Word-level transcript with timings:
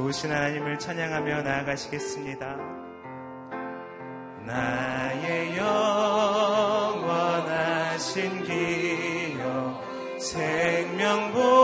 좋으신 0.00 0.32
하나님을 0.32 0.78
찬양하며 0.78 1.42
나아가시겠습니다. 1.42 2.56
나의 4.46 5.58
영원하신 6.88 8.44
기여 8.44 9.82
생명보 10.18 11.59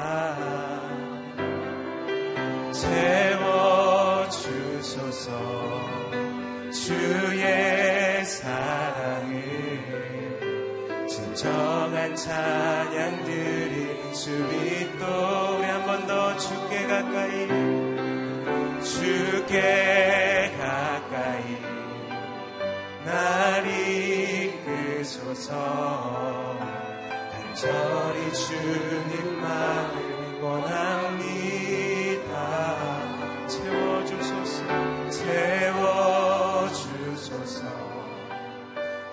채워주소서 4.52 5.30
주의 6.72 8.26
사랑을 8.26 9.42
진정한 11.08 12.16
찬양 12.16 13.24
드린 13.26 14.14
주빛 14.14 14.98
또리 14.98 15.66
한 15.66 15.86
번 15.86 16.08
더 16.08 16.36
주께 16.38 16.88
가까이 16.88 17.48
주께 18.84 20.01
위해서 25.42 26.60
간절히 27.32 28.32
주님만을 28.32 29.98
원합니다. 30.42 31.88
채워주소서 33.48 35.10
채워주소서. 35.10 36.82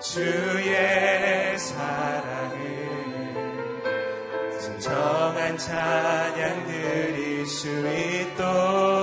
주의 0.01 1.57
사랑을 1.57 2.57
진정한 4.59 5.57
찬양 5.57 6.67
드릴 6.67 7.45
수 7.47 7.67
있도록 7.67 8.98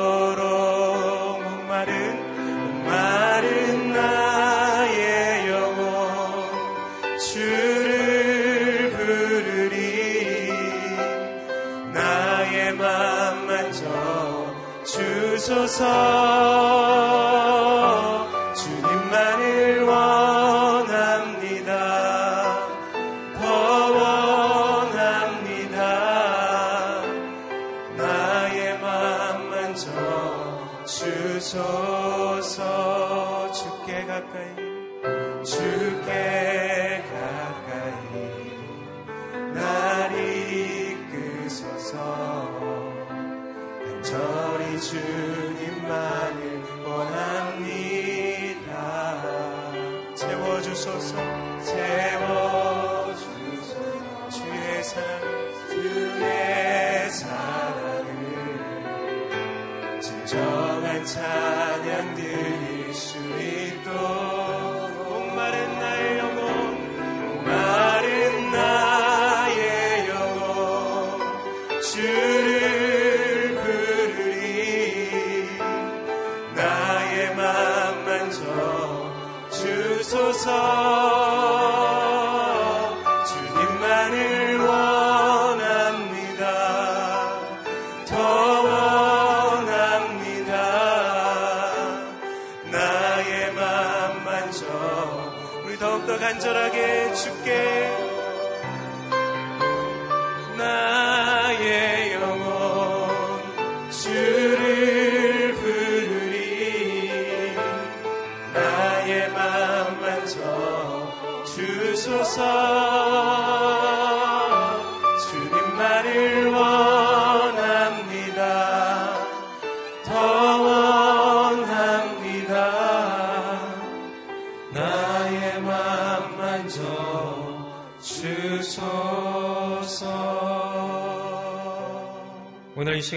주옵소서. 15.47 17.26
주소서 79.51 80.51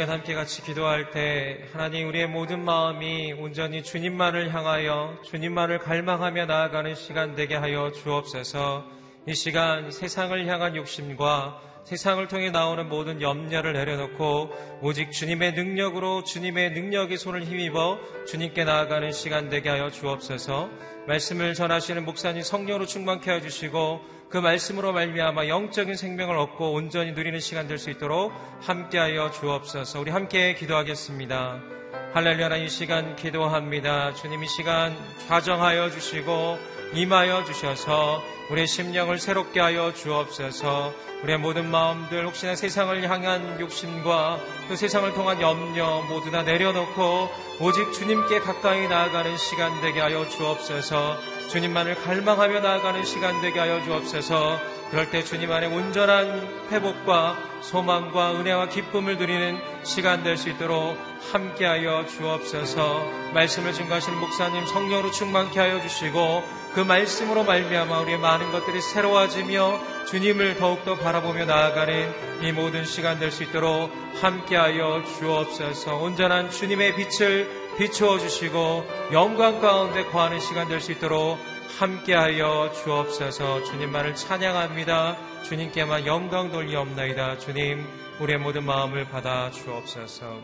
시간 0.09 0.21
함께 0.21 0.33
같이 0.33 0.63
기도할 0.63 1.11
때 1.11 1.67
하나님 1.71 2.07
우리의 2.07 2.27
모든 2.27 2.65
마음이 2.65 3.33
온전히 3.33 3.83
주님만을 3.83 4.51
향하여 4.51 5.15
주님만을 5.23 5.77
갈망하며 5.77 6.47
나아가는 6.47 6.95
시간 6.95 7.35
되게 7.35 7.53
하여 7.53 7.91
주옵소서 7.91 8.85
이 9.29 9.35
시간 9.35 9.91
세상을 9.91 10.47
향한 10.47 10.75
욕심과 10.75 11.61
세상을 11.83 12.27
통해 12.29 12.49
나오는 12.49 12.89
모든 12.89 13.21
염려를 13.21 13.73
내려놓고 13.73 14.49
오직 14.81 15.11
주님의 15.11 15.53
능력으로 15.53 16.23
주님의 16.23 16.71
능력의 16.71 17.15
손을 17.19 17.43
힘입어 17.43 17.99
주님께 18.25 18.63
나아가는 18.63 19.11
시간 19.11 19.49
되게 19.49 19.69
하여 19.69 19.91
주옵소서 19.91 20.71
말씀을 21.07 21.53
전하시는 21.53 22.05
목사님 22.05 22.41
성령으로 22.41 22.87
충만케 22.87 23.31
해 23.31 23.41
주시고 23.41 24.01
그 24.31 24.37
말씀으로 24.39 24.93
말미암아 24.93 25.47
영적인 25.47 25.95
생명을 25.95 26.35
얻고 26.35 26.73
온전히 26.73 27.11
누리는 27.11 27.39
시간 27.39 27.67
될 27.67 27.77
수 27.77 27.91
있도록 27.91 28.33
함께하여 28.61 29.29
주옵소서. 29.29 29.99
우리 29.99 30.09
함께 30.09 30.55
기도하겠습니다. 30.55 31.78
할렐루야 32.11 32.57
이 32.57 32.69
시간 32.69 33.15
기도합니다. 33.15 34.15
주님 34.15 34.44
이 34.44 34.47
시간 34.47 34.97
좌정하여 35.27 35.91
주시고 35.91 36.57
임하여 36.95 37.44
주셔서 37.44 38.23
우리의 38.50 38.65
심령을 38.65 39.19
새롭게 39.19 39.59
하여 39.59 39.94
주옵소서. 39.94 40.91
우리의 41.21 41.38
모든 41.38 41.69
마음들 41.69 42.25
혹시나 42.25 42.56
세상을 42.56 43.07
향한 43.07 43.59
욕심과 43.61 44.39
또 44.67 44.75
세상을 44.75 45.13
통한 45.13 45.39
염려 45.39 46.01
모두 46.09 46.31
다 46.31 46.41
내려놓고 46.41 47.29
오직 47.61 47.94
주님께 47.94 48.39
가까이 48.39 48.88
나아가는 48.88 49.38
시간 49.38 49.79
되게 49.81 50.00
하여 50.00 50.27
주옵소서. 50.27 51.15
주님만을 51.51 51.94
갈망하며 52.01 52.61
나아가는 52.61 53.03
시간 53.03 53.39
되게 53.41 53.59
하여 53.59 53.83
주옵소서. 53.83 54.78
그럴 54.91 55.09
때 55.12 55.24
주님 55.24 55.51
안에 55.51 55.68
온전한 55.68 56.68
회복과 56.71 57.38
소망과 57.62 58.39
은혜와 58.39 58.69
기쁨을 58.69 59.18
누리는 59.18 59.59
시간 59.83 60.24
될 60.24 60.36
수 60.38 60.50
있도록 60.50 60.97
함께하여 61.31 62.06
주옵소서. 62.07 63.06
말씀을 63.33 63.74
증거하시는 63.74 64.19
목사님 64.19 64.65
성령으로 64.65 65.12
충만케 65.12 65.59
하여 65.59 65.81
주시고 65.81 66.44
그 66.74 66.80
말씀으로 66.80 67.44
말미암아 67.44 68.00
우리의 68.00 68.18
많은 68.19 68.51
것들이 68.51 68.81
새로워지며 68.81 69.80
주님을 70.07 70.56
더욱더 70.56 70.95
바라보며 70.95 71.45
나아가는 71.45 72.42
이 72.42 72.51
모든 72.51 72.83
시간 72.85 73.19
될 73.19 73.31
수 73.31 73.44
있도록 73.44 73.92
함께하여 74.21 75.03
주옵소서. 75.19 75.97
온전한 75.97 76.50
주님의 76.50 76.95
빛을 76.95 77.75
비추어 77.77 78.18
주시고 78.18 78.85
영광 79.12 79.59
가운데 79.62 80.03
거하는 80.06 80.39
시간 80.39 80.68
될 80.68 80.81
수 80.81 80.92
있도록 80.94 81.38
함께하여 81.79 82.73
주옵소서 82.73 83.63
주님만을 83.63 84.13
찬양합니다. 84.13 85.43
주님께만 85.43 86.05
영광 86.05 86.51
돌리옵나이다. 86.51 87.37
주님 87.37 87.87
우리의 88.19 88.37
모든 88.37 88.65
마음을 88.65 89.05
받아 89.05 89.49
주옵소서. 89.49 90.41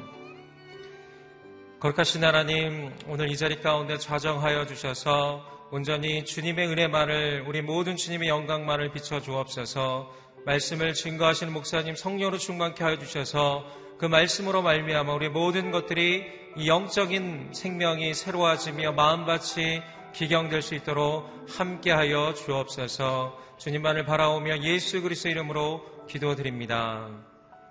거룩하신 1.81 2.23
하나님 2.23 2.89
오늘 3.07 3.29
이 3.29 3.35
자리 3.35 3.59
가운데 3.59 3.97
좌정하여 3.97 4.65
주셔서 4.65 5.43
온전히 5.71 6.23
주님의 6.23 6.69
은혜만을 6.69 7.43
우리 7.45 7.61
모든 7.61 7.97
주님의 7.97 8.29
영광만을 8.29 8.93
비춰 8.93 9.19
주옵소서. 9.19 10.09
말씀을 10.45 10.93
증거하시는 10.93 11.51
목사님 11.51 11.95
성령으로 11.95 12.37
충만케 12.37 12.81
하여 12.81 12.97
주셔서 12.97 13.65
그 13.97 14.05
말씀으로 14.05 14.61
말미암아 14.61 15.11
우리 15.13 15.27
모든 15.27 15.71
것들이 15.71 16.23
이 16.55 16.69
영적인 16.69 17.49
생명이 17.51 18.13
새로워지며 18.13 18.93
마음밭이 18.93 19.81
기경될 20.15 20.61
수 20.61 20.75
있도록 20.75 21.29
함께하여 21.49 22.35
주옵소서. 22.35 23.37
주님만을 23.57 24.05
바라오며 24.05 24.59
예수 24.59 25.01
그리스도 25.01 25.27
이름으로 25.27 26.05
기도드립니다. 26.07 27.09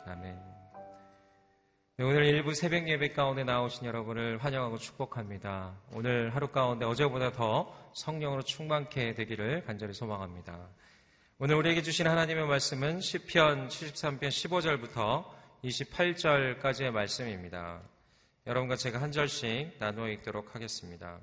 아멘. 0.05 0.38
네, 1.96 2.05
오늘 2.05 2.26
일부 2.26 2.55
새벽 2.55 2.87
예배 2.87 3.12
가운데 3.12 3.44
나오신 3.44 3.87
여러분을 3.87 4.44
환영하고 4.44 4.77
축복합니다. 4.77 5.74
오늘 5.93 6.34
하루 6.34 6.48
가운데 6.48 6.84
어제보다 6.84 7.32
더 7.32 7.74
성령으로 7.94 8.43
충만케 8.43 9.15
되기를 9.15 9.65
간절히 9.65 9.94
소망합니다. 9.94 10.69
오늘 11.39 11.55
우리에게 11.55 11.81
주신 11.81 12.06
하나님의 12.06 12.46
말씀은 12.46 13.01
시편 13.01 13.69
73편 13.69 14.29
15절부터 14.29 15.24
28절까지의 15.65 16.91
말씀입니다. 16.91 17.81
여러분과 18.46 18.77
제가 18.77 19.01
한 19.01 19.13
절씩 19.13 19.77
나누어 19.79 20.10
읽도록 20.10 20.55
하겠습니다. 20.55 21.19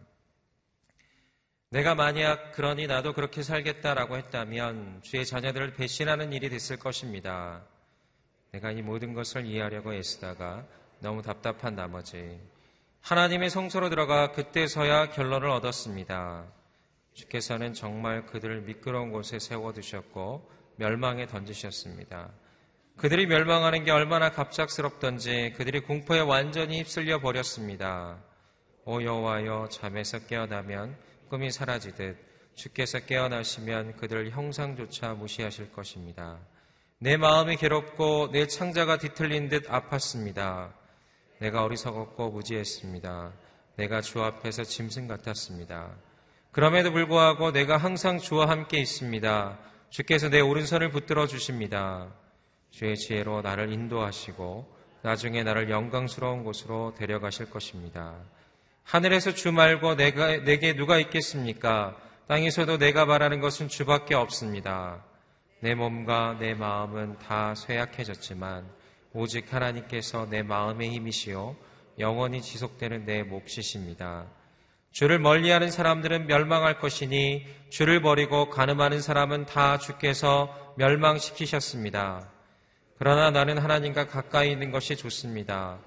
내가 1.71 1.95
만약 1.95 2.51
그러니 2.51 2.87
나도 2.87 3.13
그렇게 3.13 3.43
살겠다라고 3.43 4.17
했다면 4.17 5.03
주의 5.03 5.25
자녀들을 5.25 5.73
배신하는 5.73 6.33
일이 6.33 6.49
됐을 6.49 6.75
것입니다. 6.75 7.63
내가 8.51 8.71
이 8.71 8.81
모든 8.81 9.13
것을 9.13 9.45
이해하려고 9.45 9.93
애쓰다가 9.93 10.65
너무 10.99 11.21
답답한 11.21 11.75
나머지 11.75 12.41
하나님의 12.99 13.49
성소로 13.49 13.87
들어가 13.87 14.33
그때서야 14.33 15.11
결론을 15.11 15.47
얻었습니다. 15.49 16.43
주께서는 17.13 17.73
정말 17.73 18.25
그들을 18.25 18.63
미끄러운 18.63 19.13
곳에 19.13 19.39
세워두셨고 19.39 20.51
멸망에 20.75 21.25
던지셨습니다. 21.25 22.31
그들이 22.97 23.27
멸망하는 23.27 23.85
게 23.85 23.91
얼마나 23.91 24.29
갑작스럽던지 24.31 25.53
그들이 25.55 25.79
공포에 25.79 26.19
완전히 26.19 26.79
휩쓸려 26.79 27.21
버렸습니다. 27.21 28.21
오 28.83 29.01
여호와여 29.01 29.69
잠에서 29.71 30.19
깨어나면 30.27 31.10
꿈이 31.31 31.49
사라지듯 31.49 32.17
주께서 32.55 32.99
깨어나시면 32.99 33.95
그들 33.95 34.31
형상조차 34.31 35.13
무시하실 35.13 35.71
것입니다. 35.71 36.39
내 36.99 37.15
마음이 37.15 37.55
괴롭고 37.55 38.31
내 38.33 38.47
창자가 38.47 38.97
뒤틀린 38.97 39.47
듯 39.47 39.65
아팠습니다. 39.69 40.73
내가 41.39 41.63
어리석었고 41.63 42.31
무지했습니다. 42.31 43.31
내가 43.77 44.01
주 44.01 44.21
앞에서 44.21 44.65
짐승 44.65 45.07
같았습니다. 45.07 45.95
그럼에도 46.51 46.91
불구하고 46.91 47.53
내가 47.53 47.77
항상 47.77 48.17
주와 48.17 48.49
함께 48.49 48.79
있습니다. 48.79 49.57
주께서 49.89 50.27
내 50.27 50.41
오른손을 50.41 50.89
붙들어 50.89 51.27
주십니다. 51.27 52.13
주의 52.71 52.97
지혜로 52.97 53.41
나를 53.41 53.71
인도하시고 53.71 54.69
나중에 55.01 55.43
나를 55.43 55.69
영광스러운 55.69 56.43
곳으로 56.43 56.93
데려가실 56.97 57.49
것입니다. 57.49 58.17
하늘에서 58.83 59.33
주 59.33 59.51
말고 59.51 59.95
내가, 59.95 60.37
내게 60.43 60.75
누가 60.75 60.97
있겠습니까? 60.97 61.95
땅에서도 62.27 62.77
내가 62.77 63.05
말하는 63.05 63.39
것은 63.39 63.67
주밖에 63.67 64.15
없습니다. 64.15 65.03
내 65.59 65.75
몸과 65.75 66.37
내 66.39 66.53
마음은 66.53 67.19
다 67.19 67.53
쇠약해졌지만 67.55 68.67
오직 69.13 69.53
하나님께서 69.53 70.27
내 70.29 70.41
마음의 70.41 70.89
힘이시요 70.89 71.55
영원히 71.99 72.41
지속되는 72.41 73.05
내 73.05 73.23
몫이십니다. 73.23 74.25
주를 74.91 75.19
멀리하는 75.19 75.71
사람들은 75.71 76.27
멸망할 76.27 76.79
것이니 76.79 77.45
주를 77.69 78.01
버리고 78.01 78.49
가늠하는 78.49 79.01
사람은 79.01 79.45
다 79.45 79.77
주께서 79.77 80.73
멸망시키셨습니다. 80.77 82.29
그러나 82.97 83.31
나는 83.31 83.57
하나님과 83.57 84.07
가까이 84.07 84.51
있는 84.51 84.71
것이 84.71 84.95
좋습니다. 84.95 85.79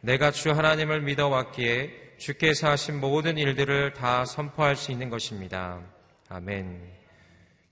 내가 0.00 0.30
주 0.30 0.52
하나님을 0.52 1.02
믿어왔기에 1.02 2.16
주께서 2.18 2.68
하신 2.68 3.00
모든 3.00 3.36
일들을 3.36 3.94
다 3.94 4.24
선포할 4.24 4.76
수 4.76 4.92
있는 4.92 5.10
것입니다. 5.10 5.84
아멘. 6.28 6.98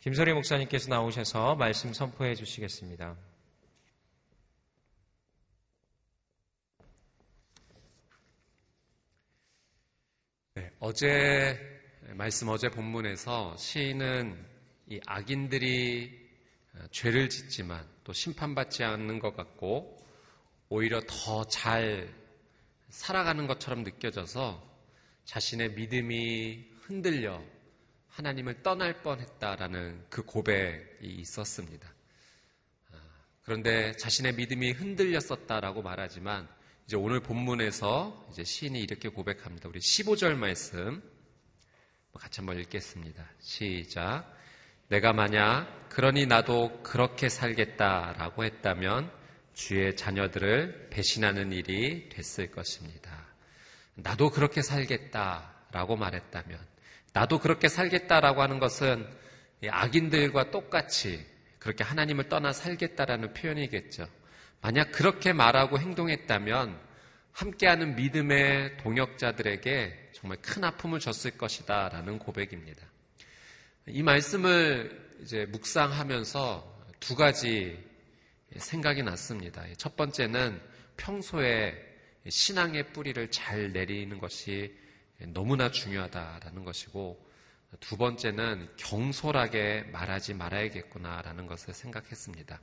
김소리 0.01 0.33
목사님께서 0.33 0.89
나오셔서 0.89 1.55
말씀 1.55 1.93
선포해 1.93 2.35
주시겠습니다. 2.35 3.17
네, 10.55 10.71
어제 10.81 11.59
말씀 12.15 12.49
어제 12.49 12.69
본문에서 12.69 13.57
시인은 13.57 14.47
이 14.89 15.01
악인들이 15.07 16.27
죄를 16.91 17.29
짓지만 17.29 17.87
또 18.05 18.13
심판받지 18.13 18.83
않는 18.83 19.21
것 19.21 19.37
같고 19.37 19.96
오히려 20.69 21.01
더 21.07 21.45
잘 21.45 22.13
살아가는 22.89 23.47
것처럼 23.47 23.83
느껴져서 23.85 24.63
자신의 25.25 25.73
믿음이 25.73 26.67
흔들려 26.83 27.43
하나님을 28.09 28.63
떠날 28.63 29.03
뻔했다라는 29.03 30.07
그 30.09 30.23
고백이 30.23 31.07
있었습니다. 31.07 31.93
아, 32.93 32.97
그런데 33.43 33.93
자신의 33.93 34.35
믿음이 34.35 34.73
흔들렸었다라고 34.73 35.83
말하지만 35.83 36.49
이제 36.87 36.97
오늘 36.97 37.21
본문에서 37.21 38.29
이제 38.31 38.45
시인이 38.45 38.81
이렇게 38.81 39.09
고백합니다. 39.09 39.69
우리 39.69 39.81
15절 39.81 40.37
말씀 40.37 41.03
같이 42.13 42.41
한번 42.41 42.59
읽겠습니다. 42.61 43.29
시작. 43.41 44.33
내가 44.89 45.13
만약 45.13 45.89
그러니 45.91 46.27
나도 46.27 46.83
그렇게 46.83 47.29
살겠다라고 47.29 48.45
했다면 48.45 49.11
주의 49.57 49.97
자녀들을 49.97 50.89
배신하는 50.91 51.51
일이 51.51 52.11
됐을 52.11 52.51
것입니다. 52.51 53.27
나도 53.95 54.31
그렇게 54.31 54.61
살겠다라고 54.61 55.97
말했다면 55.97 56.59
나도 57.15 57.39
그렇게 57.41 57.69
살겠다라고 57.69 58.43
하는 58.43 58.59
것은 58.59 59.09
악인들과 59.67 60.51
똑같이 60.51 61.25
그렇게 61.59 61.85
하나님을 61.85 62.29
떠나 62.29 62.53
살겠다라는 62.53 63.33
표현이겠죠. 63.33 64.07
만약 64.61 64.93
그렇게 64.93 65.33
말하고 65.33 65.79
행동했다면 65.79 66.79
함께하는 67.33 67.97
믿음의 67.97 68.77
동역자들에게 68.77 70.11
정말 70.13 70.37
큰 70.43 70.65
아픔을 70.65 71.01
줬을 71.01 71.39
것이다 71.39 71.89
라는 71.89 72.19
고백입니다. 72.19 72.87
이 73.87 74.03
말씀을 74.03 75.17
이제 75.23 75.47
묵상하면서 75.47 76.77
두 77.01 77.17
가지 77.17 77.83
생각이 78.59 79.03
났습니다. 79.03 79.65
첫 79.77 79.97
번째는 79.97 80.61
평소에 80.97 81.75
신앙의 82.29 82.93
뿌리를 82.93 83.31
잘 83.31 83.73
내리는 83.73 84.19
것이 84.19 84.75
너무나 85.29 85.71
중요하다라는 85.71 86.65
것이고 86.65 87.25
두 87.81 87.97
번째는 87.97 88.69
경솔하게 88.77 89.89
말하지 89.93 90.35
말아야겠구나라는 90.35 91.47
것을 91.47 91.75
생각했습니다. 91.75 92.61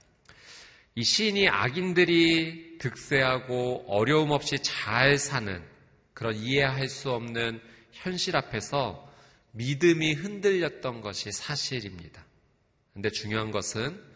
이 0.95 1.03
시인이 1.03 1.49
악인들이 1.49 2.77
득세하고 2.77 3.85
어려움 3.87 4.31
없이 4.31 4.57
잘 4.61 5.17
사는 5.17 5.63
그런 6.13 6.35
이해할 6.35 6.87
수 6.87 7.11
없는 7.11 7.61
현실 7.91 8.35
앞에서 8.35 9.11
믿음이 9.51 10.13
흔들렸던 10.13 11.01
것이 11.01 11.31
사실입니다. 11.31 12.25
근데 12.93 13.09
중요한 13.09 13.51
것은 13.51 14.12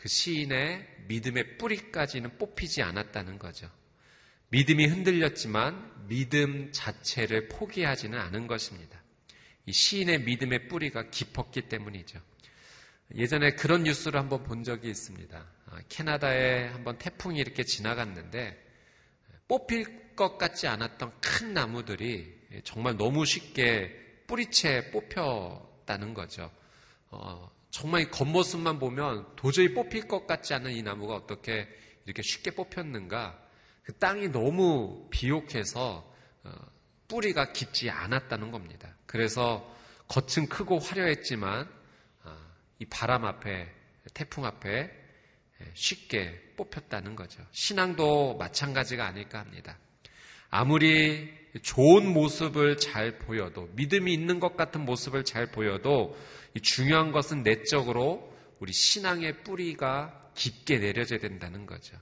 그 0.00 0.08
시인의 0.08 0.86
믿음의 1.08 1.58
뿌리까지는 1.58 2.38
뽑히지 2.38 2.82
않았다는 2.82 3.38
거죠. 3.38 3.70
믿음이 4.48 4.86
흔들렸지만 4.86 6.08
믿음 6.08 6.72
자체를 6.72 7.48
포기하지는 7.48 8.18
않은 8.18 8.46
것입니다. 8.46 8.98
이 9.66 9.72
시인의 9.72 10.22
믿음의 10.22 10.68
뿌리가 10.68 11.10
깊었기 11.10 11.68
때문이죠. 11.68 12.18
예전에 13.14 13.50
그런 13.50 13.82
뉴스를 13.82 14.18
한번 14.18 14.42
본 14.42 14.64
적이 14.64 14.88
있습니다. 14.88 15.46
아, 15.66 15.78
캐나다에 15.90 16.68
한번 16.68 16.96
태풍이 16.96 17.38
이렇게 17.38 17.62
지나갔는데 17.62 18.58
뽑힐 19.48 20.16
것 20.16 20.38
같지 20.38 20.66
않았던 20.66 21.12
큰 21.20 21.52
나무들이 21.52 22.40
정말 22.64 22.96
너무 22.96 23.26
쉽게 23.26 24.24
뿌리채 24.26 24.90
뽑혔다는 24.92 26.14
거죠. 26.14 26.50
어, 27.10 27.50
정말 27.70 28.10
겉모습만 28.10 28.78
보면 28.78 29.26
도저히 29.36 29.74
뽑힐 29.74 30.08
것 30.08 30.26
같지 30.26 30.54
않은 30.54 30.72
이 30.72 30.82
나무가 30.82 31.14
어떻게 31.14 31.68
이렇게 32.04 32.22
쉽게 32.22 32.52
뽑혔는가? 32.52 33.38
그 33.82 33.96
땅이 33.98 34.28
너무 34.28 35.08
비옥해서 35.10 36.12
어, 36.44 36.52
뿌리가 37.08 37.52
깊지 37.52 37.90
않았다는 37.90 38.50
겁니다. 38.50 38.94
그래서 39.06 39.68
겉은 40.08 40.48
크고 40.48 40.78
화려했지만 40.78 41.68
어, 42.24 42.36
이 42.78 42.84
바람 42.86 43.24
앞에 43.24 43.72
태풍 44.14 44.44
앞에 44.44 44.90
쉽게 45.74 46.54
뽑혔다는 46.56 47.16
거죠. 47.16 47.44
신앙도 47.52 48.36
마찬가지가 48.38 49.06
아닐까 49.06 49.38
합니다. 49.40 49.78
아무리 50.48 51.39
좋은 51.62 52.12
모습을 52.12 52.76
잘 52.78 53.18
보여도 53.18 53.68
믿음이 53.74 54.12
있는 54.12 54.40
것 54.40 54.56
같은 54.56 54.84
모습을 54.84 55.24
잘 55.24 55.50
보여도 55.50 56.16
중요한 56.62 57.12
것은 57.12 57.42
내적으로 57.42 58.32
우리 58.60 58.72
신앙의 58.72 59.42
뿌리가 59.42 60.30
깊게 60.34 60.78
내려져야 60.78 61.18
된다는 61.18 61.66
거죠. 61.66 61.96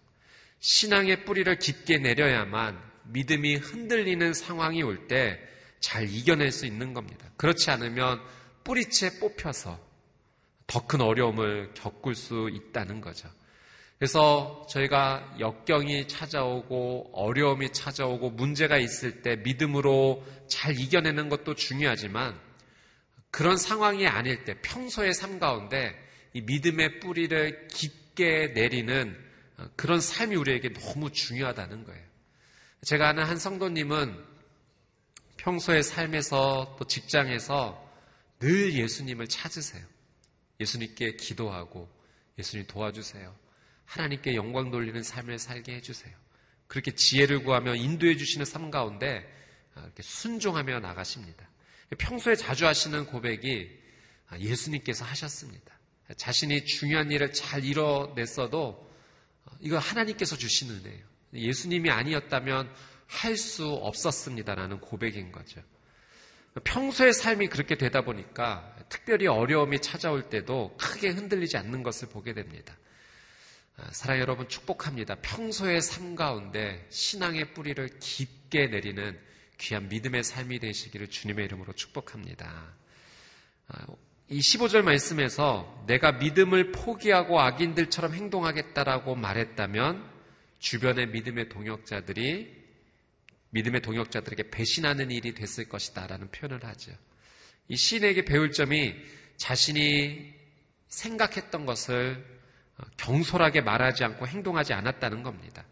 신앙의 0.61 1.25
뿌리를 1.25 1.59
깊게 1.59 1.99
내려야만 1.99 2.79
믿음이 3.05 3.57
흔들리는 3.57 4.33
상황이 4.35 4.83
올 4.83 5.07
때 5.09 5.39
잘 5.81 6.09
이겨낼 6.09 6.51
수 6.51 6.67
있는 6.67 6.93
겁니다. 6.93 7.31
그렇지 7.37 7.71
않으면 7.71 8.21
뿌리채 8.65 9.21
뽑혀서 9.21 9.79
더 10.67 10.87
큰 10.87 11.01
어려움을 11.01 11.73
겪을 11.75 12.15
수 12.15 12.51
있다는 12.53 13.01
거죠. 13.01 13.29
그래서 13.99 14.65
저희가 14.71 15.37
역경이 15.41 16.07
찾아오고 16.07 17.11
어려움이 17.15 17.73
찾아오고 17.73 18.31
문제가 18.31 18.79
있을 18.79 19.23
때 19.23 19.37
믿음으로 19.37 20.25
잘 20.47 20.79
이겨내는 20.79 21.29
것도 21.29 21.57
중요하지만 21.57 22.39
그런 23.31 23.57
상황이 23.57 24.07
아닐 24.07 24.45
때 24.45 24.61
평소의 24.63 25.15
삶 25.15 25.41
가운데 25.41 25.95
이 26.33 26.43
믿음의 26.43 27.01
뿌리를 27.01 27.69
깊게 27.69 28.53
내리는 28.55 29.19
그런 29.75 30.01
삶이 30.01 30.37
우리에게 30.37 30.73
너무 30.73 31.11
중요하다는 31.11 31.85
거예요. 31.85 32.05
제가 32.83 33.09
아는 33.09 33.25
한 33.25 33.37
성도님은 33.37 34.17
평소의 35.39 35.83
삶에서 35.83 36.77
또 36.79 36.87
직장에서 36.87 37.85
늘 38.39 38.75
예수님을 38.75 39.27
찾으세요. 39.27 39.85
예수님께 40.61 41.17
기도하고 41.17 41.89
예수님 42.39 42.67
도와주세요. 42.69 43.48
하나님께 43.89 44.35
영광 44.35 44.71
돌리는 44.71 45.03
삶을 45.03 45.39
살게 45.39 45.75
해주세요. 45.77 46.15
그렇게 46.67 46.95
지혜를 46.95 47.43
구하며 47.43 47.75
인도해 47.75 48.17
주시는 48.17 48.45
삶 48.45 48.71
가운데 48.71 49.27
아, 49.75 49.81
이렇게 49.81 50.03
순종하며 50.03 50.81
나가십니다. 50.81 51.49
평소에 51.97 52.37
자주 52.37 52.67
하시는 52.67 53.07
고백이 53.07 53.71
아, 54.29 54.39
예수님께서 54.39 55.07
하셨습니다. 55.07 55.79
자신이 56.17 56.67
중요한 56.67 57.11
일을 57.11 57.33
잘 57.33 57.65
이뤄냈어도 57.65 58.93
아, 59.47 59.51
이거 59.61 59.79
하나님께서 59.79 60.37
주시는 60.37 60.77
은혜예요. 60.77 61.05
예수님이 61.35 61.91
아니었다면 61.91 62.71
할 63.07 63.39
수 63.39 63.67
없었습니다라는 63.67 64.81
고백인 64.81 65.33
거죠. 65.33 65.63
평소의 66.65 67.15
삶이 67.15 67.49
그렇게 67.49 67.77
되다 67.77 68.03
보니까 68.03 68.77
특별히 68.91 69.27
어려움이 69.27 69.81
찾아올 69.81 70.29
때도 70.29 70.77
크게 70.79 71.09
흔들리지 71.09 71.57
않는 71.57 71.83
것을 71.83 72.09
보게 72.09 72.35
됩니다. 72.35 72.77
아, 73.81 73.89
사랑 73.93 74.19
여러분 74.19 74.49
축복합니다. 74.49 75.15
평소의 75.23 75.81
삶 75.81 76.17
가운데 76.17 76.85
신앙의 76.91 77.55
뿌리를 77.55 77.89
깊게 78.01 78.67
내리는 78.67 79.17
귀한 79.57 79.89
믿음의 79.89 80.25
삶이 80.25 80.59
되시기를 80.59 81.09
주님의 81.09 81.45
이름으로 81.45 81.73
축복합니다. 81.75 82.75
아, 83.69 83.87
이 84.31 84.41
15절 84.41 84.83
말씀에서 84.83 85.85
내가 85.87 86.13
믿음을 86.13 86.73
포기하고 86.73 87.41
악인들처럼 87.41 88.15
행동하겠다라고 88.15 89.15
말했다면 89.15 90.11
주변의 90.59 91.11
믿음의 91.11 91.49
동역자들이 91.49 92.59
믿음의 93.51 93.81
동역자들에게 93.81 94.51
배신하는 94.51 95.13
일이 95.13 95.35
됐을 95.35 95.69
것이다라는 95.69 96.33
표현을 96.33 96.65
하죠. 96.65 96.93
이 97.69 97.77
시인에게 97.77 98.25
배울 98.25 98.51
점이 98.51 98.95
자신이 99.37 100.35
생각했던 100.89 101.65
것을 101.65 102.38
경솔하게 102.97 103.63
말하지 103.63 104.05
않고 104.05 104.27
행동하지 104.27 104.73
않았다는 104.73 105.23
겁니다. 105.23 105.65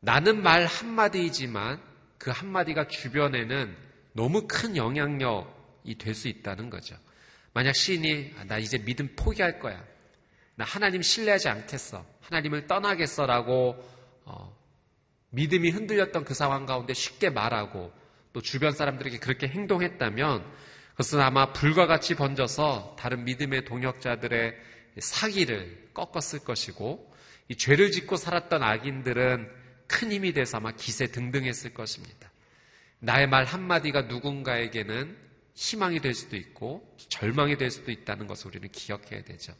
나는 0.00 0.42
말 0.42 0.66
한마디이지만 0.66 1.80
그 2.18 2.30
한마디가 2.30 2.88
주변에는 2.88 3.76
너무 4.12 4.46
큰 4.48 4.76
영향력이 4.76 5.98
될 5.98 6.14
수 6.14 6.28
있다는 6.28 6.70
거죠. 6.70 6.96
만약 7.52 7.74
시인이 7.74 8.34
아, 8.38 8.44
나 8.44 8.58
이제 8.58 8.78
믿음 8.78 9.08
포기할 9.16 9.58
거야. 9.58 9.82
나 10.54 10.64
하나님 10.64 11.02
신뢰하지 11.02 11.48
않겠어. 11.48 12.04
하나님을 12.22 12.66
떠나겠어라고 12.66 13.76
어, 14.24 14.56
믿음이 15.30 15.70
흔들렸던 15.70 16.24
그 16.24 16.34
상황 16.34 16.66
가운데 16.66 16.94
쉽게 16.94 17.30
말하고 17.30 17.92
또 18.32 18.40
주변 18.42 18.72
사람들에게 18.72 19.18
그렇게 19.18 19.48
행동했다면 19.48 20.44
그것은 20.90 21.20
아마 21.20 21.52
불과 21.52 21.86
같이 21.86 22.14
번져서 22.14 22.96
다른 22.98 23.24
믿음의 23.24 23.64
동역자들의 23.64 24.54
사기를 24.98 25.87
꺾었을 25.98 26.40
것이고 26.40 27.12
이 27.48 27.56
죄를 27.56 27.90
짓고 27.90 28.16
살았던 28.16 28.62
악인들은 28.62 29.50
큰 29.86 30.12
힘이 30.12 30.32
돼서 30.32 30.58
아마 30.58 30.72
기세 30.72 31.06
등등했을 31.06 31.74
것입니다. 31.74 32.30
나의 33.00 33.28
말 33.28 33.44
한마디가 33.44 34.02
누군가에게는 34.02 35.16
희망이 35.54 36.00
될 36.00 36.14
수도 36.14 36.36
있고 36.36 36.96
절망이 37.08 37.56
될 37.56 37.70
수도 37.70 37.90
있다는 37.90 38.26
것을 38.26 38.48
우리는 38.48 38.68
기억해야 38.70 39.22
되죠. 39.22 39.54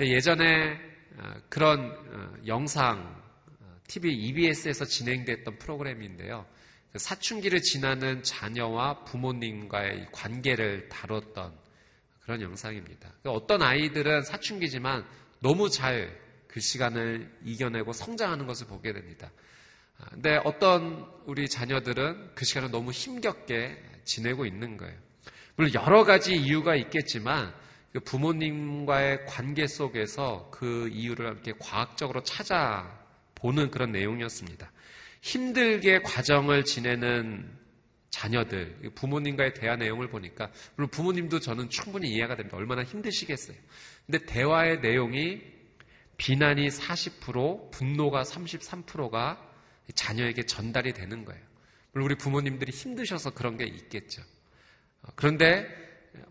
예전에 0.00 0.78
어, 1.18 1.34
그런 1.48 1.90
어, 1.90 2.34
영상 2.46 3.22
TV 3.86 4.14
EBS에서 4.14 4.84
진행됐던 4.84 5.58
프로그램인데요. 5.58 6.46
그 6.92 6.98
사춘기를 6.98 7.60
지나는 7.62 8.22
자녀와 8.22 9.04
부모님과의 9.04 10.08
관계를 10.12 10.88
다뤘던 10.88 11.61
그런 12.24 12.40
영상입니다. 12.40 13.12
그 13.22 13.30
어떤 13.30 13.62
아이들은 13.62 14.22
사춘기지만 14.22 15.04
너무 15.40 15.68
잘 15.70 16.22
그 16.52 16.60
시간을 16.60 17.30
이겨내고 17.44 17.92
성장하는 17.92 18.46
것을 18.46 18.66
보게 18.66 18.92
됩니다. 18.92 19.30
아, 19.98 20.04
근데 20.10 20.38
어떤 20.44 21.10
우리 21.24 21.48
자녀들은 21.48 22.34
그 22.34 22.44
시간을 22.44 22.70
너무 22.70 22.90
힘겹게 22.90 23.82
지내고 24.04 24.44
있는 24.44 24.76
거예요. 24.76 24.94
물론 25.56 25.72
여러 25.74 26.04
가지 26.04 26.36
이유가 26.36 26.76
있겠지만 26.76 27.54
그 27.92 28.00
부모님과의 28.00 29.26
관계 29.26 29.66
속에서 29.66 30.50
그 30.52 30.88
이유를 30.92 31.26
이렇게 31.26 31.54
과학적으로 31.58 32.22
찾아보는 32.22 33.70
그런 33.70 33.92
내용이었습니다. 33.92 34.70
힘들게 35.22 36.00
과정을 36.02 36.64
지내는 36.64 37.50
자녀들, 38.12 38.92
부모님과의 38.94 39.54
대화 39.54 39.74
내용을 39.74 40.08
보니까, 40.08 40.52
물론 40.76 40.90
부모님도 40.90 41.40
저는 41.40 41.70
충분히 41.70 42.10
이해가 42.10 42.36
됩니다. 42.36 42.56
얼마나 42.56 42.84
힘드시겠어요. 42.84 43.56
근데 44.06 44.24
대화의 44.26 44.80
내용이 44.80 45.40
비난이 46.18 46.68
40%, 46.68 47.70
분노가 47.72 48.22
33%가 48.22 49.50
자녀에게 49.94 50.44
전달이 50.44 50.92
되는 50.92 51.24
거예요. 51.24 51.42
물론 51.92 52.06
우리 52.06 52.14
부모님들이 52.14 52.70
힘드셔서 52.70 53.30
그런 53.30 53.56
게 53.56 53.64
있겠죠. 53.64 54.22
그런데 55.16 55.66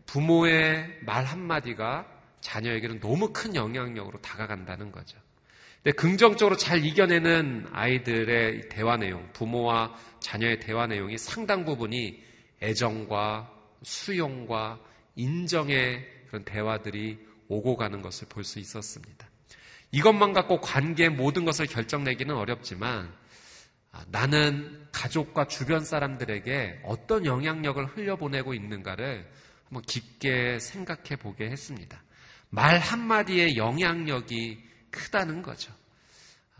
부모의 0.05 0.99
말 1.01 1.25
한마디가 1.25 2.20
자녀에게는 2.41 2.99
너무 2.99 3.31
큰 3.31 3.55
영향력으로 3.55 4.21
다가간다는 4.21 4.91
거죠. 4.91 5.17
근데 5.83 5.95
긍정적으로 5.95 6.57
잘 6.57 6.85
이겨내는 6.85 7.67
아이들의 7.71 8.69
대화 8.69 8.97
내용, 8.97 9.27
부모와 9.33 9.95
자녀의 10.19 10.59
대화 10.59 10.85
내용이 10.85 11.17
상당 11.17 11.65
부분이 11.65 12.23
애정과 12.61 13.51
수용과 13.83 14.79
인정의 15.15 16.07
그런 16.27 16.43
대화들이 16.43 17.19
오고 17.47 17.77
가는 17.77 18.01
것을 18.01 18.27
볼 18.29 18.43
수 18.43 18.59
있었습니다. 18.59 19.27
이것만 19.91 20.33
갖고 20.33 20.61
관계의 20.61 21.09
모든 21.09 21.43
것을 21.45 21.65
결정내기는 21.65 22.33
어렵지만 22.33 23.11
아, 23.91 24.05
나는 24.09 24.87
가족과 24.93 25.47
주변 25.47 25.83
사람들에게 25.83 26.81
어떤 26.85 27.25
영향력을 27.25 27.85
흘려보내고 27.87 28.53
있는가를 28.53 29.29
한번 29.65 29.81
깊게 29.83 30.59
생각해 30.59 31.17
보게 31.19 31.49
했습니다. 31.49 32.01
말 32.51 32.79
한마디의 32.79 33.55
영향력이 33.55 34.61
크다는 34.91 35.41
거죠. 35.41 35.73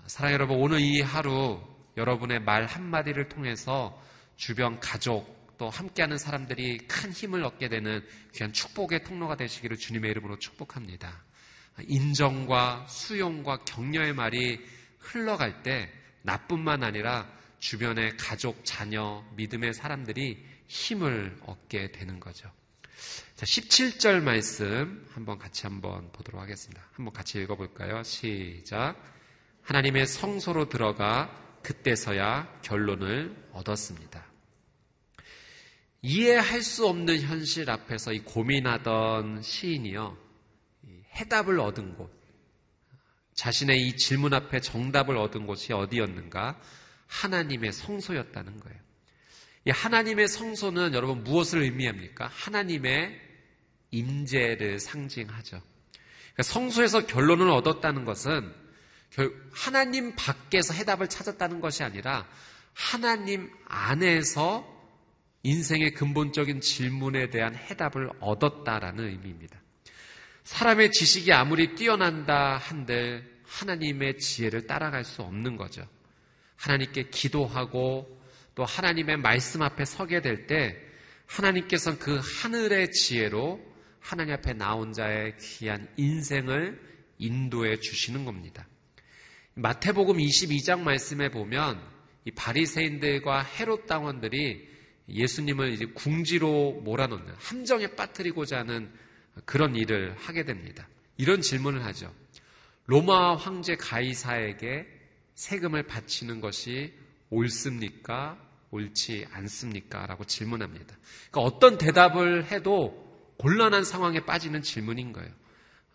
사랑 0.07 0.31
여러분, 0.33 0.57
오늘 0.57 0.79
이 0.79 1.01
하루 1.01 1.61
여러분의 1.97 2.39
말 2.39 2.65
한마디를 2.65 3.27
통해서 3.27 4.01
주변 4.37 4.79
가족 4.79 5.41
또 5.57 5.69
함께하는 5.69 6.17
사람들이 6.17 6.79
큰 6.87 7.11
힘을 7.11 7.43
얻게 7.43 7.67
되는 7.67 8.03
귀한 8.33 8.53
축복의 8.53 9.03
통로가 9.03 9.35
되시기를 9.35 9.77
주님의 9.77 10.11
이름으로 10.11 10.39
축복합니다. 10.39 11.23
인정과 11.83 12.87
수용과 12.87 13.59
격려의 13.65 14.13
말이 14.13 14.59
흘러갈 14.97 15.61
때 15.61 15.91
나뿐만 16.23 16.83
아니라 16.83 17.29
주변의 17.59 18.17
가족, 18.17 18.63
자녀, 18.63 19.23
믿음의 19.35 19.73
사람들이 19.73 20.43
힘을 20.67 21.37
얻게 21.45 21.91
되는 21.91 22.19
거죠. 22.19 22.49
자, 23.35 23.45
17절 23.45 24.21
말씀 24.21 25.07
한번 25.13 25.37
같이 25.39 25.63
한번 25.65 26.11
보도록 26.11 26.41
하겠습니다. 26.41 26.81
한번 26.93 27.13
같이 27.13 27.41
읽어볼까요? 27.41 28.03
시작. 28.03 28.95
하나님의 29.63 30.07
성소로 30.07 30.69
들어가 30.69 31.29
그때서야 31.63 32.59
결론을 32.61 33.35
얻었습니다. 33.53 34.25
이해할 36.01 36.61
수 36.63 36.87
없는 36.87 37.21
현실 37.21 37.69
앞에서 37.69 38.13
이 38.13 38.19
고민하던 38.19 39.41
시인이요. 39.43 40.17
해답을 41.15 41.59
얻은 41.59 41.95
곳, 41.95 42.11
자신의 43.33 43.87
이 43.87 43.97
질문 43.97 44.33
앞에 44.33 44.61
정답을 44.61 45.17
얻은 45.17 45.45
곳이 45.45 45.73
어디였는가? 45.73 46.59
하나님의 47.07 47.73
성소였다는 47.73 48.59
거예요. 48.59 48.79
이 49.65 49.69
하나님의 49.69 50.27
성소는 50.27 50.93
여러분 50.93 51.23
무엇을 51.23 51.61
의미합니까? 51.61 52.27
하나님의 52.33 53.19
임재를 53.91 54.79
상징하죠. 54.79 55.61
그러니까 56.33 56.43
성소에서 56.43 57.05
결론을 57.05 57.49
얻었다는 57.49 58.05
것은 58.05 58.53
하나님 59.51 60.15
밖에서 60.15 60.73
해답을 60.73 61.09
찾았다는 61.09 61.59
것이 61.59 61.83
아니라 61.83 62.27
하나님 62.73 63.51
안에서 63.65 64.65
인생의 65.43 65.93
근본적인 65.93 66.61
질문에 66.61 67.29
대한 67.29 67.55
해답을 67.55 68.09
얻었다라는 68.19 69.09
의미입니다. 69.09 69.59
사람의 70.43 70.91
지식이 70.91 71.33
아무리 71.33 71.75
뛰어난다 71.75 72.57
한들 72.57 73.41
하나님의 73.45 74.17
지혜를 74.17 74.65
따라갈 74.65 75.03
수 75.03 75.21
없는 75.21 75.57
거죠. 75.57 75.85
하나님께 76.55 77.09
기도하고 77.09 78.20
또 78.55 78.65
하나님의 78.65 79.17
말씀 79.17 79.61
앞에 79.61 79.85
서게 79.85 80.21
될 80.21 80.47
때 80.47 80.77
하나님께서는 81.31 81.97
그 81.99 82.19
하늘의 82.21 82.91
지혜로 82.91 83.61
하나님 83.99 84.33
앞에 84.33 84.53
나온 84.53 84.91
자의 84.93 85.37
귀한 85.37 85.87
인생을 85.95 86.79
인도해 87.17 87.79
주시는 87.79 88.25
겁니다. 88.25 88.67
마태복음 89.53 90.17
22장 90.17 90.81
말씀에 90.81 91.29
보면 91.29 91.81
이 92.25 92.31
바리새인들과 92.31 93.43
헤롯 93.43 93.85
당원들이 93.85 94.69
예수님을 95.07 95.71
이제 95.71 95.85
궁지로 95.85 96.81
몰아넣는 96.83 97.33
함정에 97.37 97.87
빠뜨리고자 97.95 98.59
하는 98.59 98.91
그런 99.45 99.75
일을 99.75 100.15
하게 100.17 100.43
됩니다. 100.43 100.87
이런 101.17 101.41
질문을 101.41 101.83
하죠. 101.85 102.13
로마 102.85 103.35
황제 103.35 103.75
가이사에게 103.75 104.87
세금을 105.35 105.83
바치는 105.83 106.41
것이 106.41 106.93
옳습니까? 107.31 108.37
옳지 108.69 109.27
않습니까? 109.31 110.05
라고 110.05 110.23
질문합니다. 110.23 110.95
그러니까 111.31 111.41
어떤 111.41 111.77
대답을 111.77 112.51
해도 112.51 113.09
곤란한 113.37 113.83
상황에 113.83 114.23
빠지는 114.25 114.61
질문인 114.61 115.11
거예요. 115.11 115.31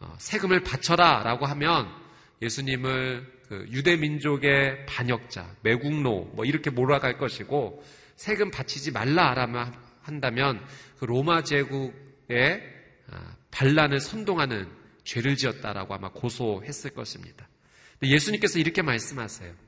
어, 0.01 0.14
세금을 0.18 0.62
바쳐라 0.62 1.22
라고 1.22 1.46
하면 1.46 1.87
예수님을 2.42 3.37
그 3.49 3.66
유대 3.70 3.96
민족의 3.96 4.87
반역자, 4.87 5.57
매국노 5.62 6.33
뭐 6.35 6.44
이렇게 6.44 6.70
몰아갈 6.70 7.16
것이고 7.16 7.83
세금 8.16 8.51
바치지 8.51 8.90
말라라면 8.90 9.72
한다면 10.03 10.64
그 10.99 11.05
로마 11.05 11.42
제국의 11.42 12.62
아, 13.11 13.37
반란을 13.51 14.01
선동하는 14.01 14.68
죄를 15.05 15.37
지었다라고 15.37 15.94
아마 15.94 16.11
고소했을 16.11 16.90
것입니다. 16.90 17.49
예수님께서 18.03 18.59
이렇게 18.59 18.83
말씀하세요. 18.83 19.66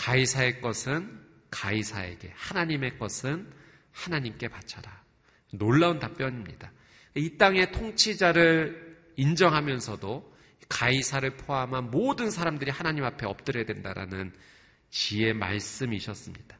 가이사의 0.00 0.62
것은 0.62 1.20
가이사에게, 1.50 2.32
하나님의 2.34 2.98
것은 2.98 3.46
하나님께 3.92 4.48
바쳐라. 4.48 5.04
놀라운 5.52 5.98
답변입니다. 5.98 6.72
이 7.16 7.36
땅의 7.36 7.72
통치자를 7.72 8.98
인정하면서도 9.16 10.36
가이사를 10.70 11.36
포함한 11.36 11.90
모든 11.90 12.30
사람들이 12.30 12.70
하나님 12.70 13.04
앞에 13.04 13.26
엎드려야 13.26 13.66
된다라는 13.66 14.32
지혜 14.88 15.34
말씀이셨습니다. 15.34 16.58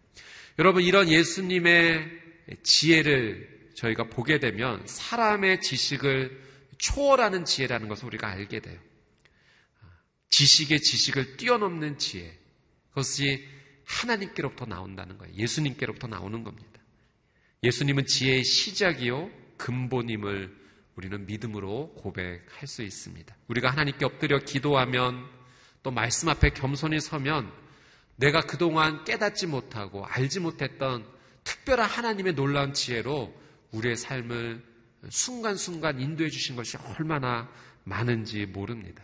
여러분 0.59 0.83
이런 0.83 1.09
예수님의 1.09 2.11
지혜를 2.63 3.71
저희가 3.75 4.05
보게 4.05 4.39
되면 4.39 4.87
사람의 4.87 5.63
지식을 5.63 6.43
초월하는 6.77 7.47
지혜라는 7.47 7.89
것을 7.89 8.07
우리가 8.07 8.29
알게 8.29 8.61
돼요. 8.61 8.79
지식의 10.29 10.81
지식을 10.81 11.39
뛰어넘는 11.39 11.97
지혜. 11.97 12.40
그것이 12.91 13.47
하나님께로부터 13.85 14.67
나온다는 14.67 15.19
거예요. 15.19 15.35
예수님께로부터 15.35 16.07
나오는 16.07 16.45
겁니다. 16.45 16.81
예수님은 17.63 18.07
지혜의 18.07 18.45
시작이요, 18.45 19.31
근본임을 19.57 20.59
우리는 20.97 21.27
믿음으로 21.27 21.95
고백할 21.95 22.67
수 22.67 22.83
있습니다. 22.83 23.35
우리가 23.49 23.71
하나님께 23.71 24.05
엎드려 24.05 24.39
기도하면 24.39 25.27
또 25.83 25.91
말씀 25.91 26.29
앞에 26.29 26.51
겸손히 26.51 27.01
서면 27.01 27.51
내가 28.17 28.43
그동안 28.43 29.05
깨닫지 29.05 29.47
못하고 29.47 30.05
알지 30.05 30.41
못했던 30.41 31.07
특별한 31.45 31.89
하나님의 31.89 32.35
놀라운 32.35 32.75
지혜로 32.75 33.35
우리의 33.73 33.97
삶을 33.97 34.63
순간순간 35.09 36.01
인도해 36.01 36.29
주신 36.29 36.57
것이 36.57 36.77
얼마나 36.77 37.51
많은지 37.85 38.45
모릅니다. 38.47 39.03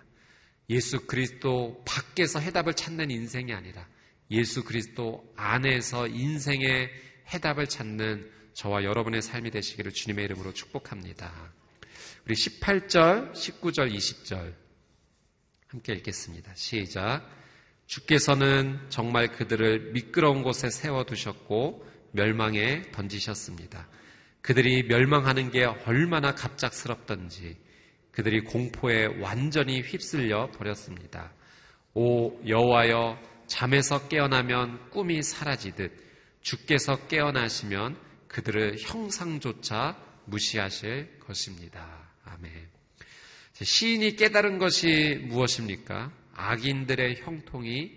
예수 0.70 1.06
그리스도 1.06 1.82
밖에서 1.86 2.40
해답을 2.40 2.74
찾는 2.74 3.10
인생이 3.10 3.52
아니라 3.52 3.86
예수 4.30 4.64
그리스도 4.64 5.32
안에서 5.36 6.08
인생의 6.08 6.90
해답을 7.32 7.68
찾는 7.68 8.30
저와 8.54 8.84
여러분의 8.84 9.22
삶이 9.22 9.50
되시기를 9.50 9.92
주님의 9.92 10.24
이름으로 10.24 10.52
축복합니다. 10.52 11.32
우리 12.24 12.34
18절, 12.34 13.32
19절, 13.32 13.94
20절 13.94 14.54
함께 15.68 15.92
읽겠습니다. 15.94 16.52
시작. 16.54 17.28
주께서는 17.86 18.80
정말 18.88 19.28
그들을 19.30 19.92
미끄러운 19.92 20.42
곳에 20.42 20.70
세워두셨고 20.70 21.86
멸망에 22.12 22.82
던지셨습니다. 22.92 23.88
그들이 24.40 24.84
멸망하는 24.84 25.50
게 25.50 25.64
얼마나 25.64 26.34
갑작스럽던지 26.34 27.56
그들이 28.16 28.40
공포에 28.40 29.04
완전히 29.20 29.82
휩쓸려 29.82 30.50
버렸습니다. 30.52 31.34
오 31.92 32.42
여호와여 32.48 33.20
잠에서 33.46 34.08
깨어나면 34.08 34.88
꿈이 34.88 35.22
사라지듯 35.22 35.92
주께서 36.40 37.06
깨어나시면 37.08 38.00
그들을 38.28 38.78
형상조차 38.78 40.02
무시하실 40.24 41.18
것입니다. 41.20 42.10
아멘. 42.24 42.50
시인이 43.52 44.16
깨달은 44.16 44.56
것이 44.56 45.26
무엇입니까? 45.28 46.10
악인들의 46.32 47.16
형통이 47.16 47.92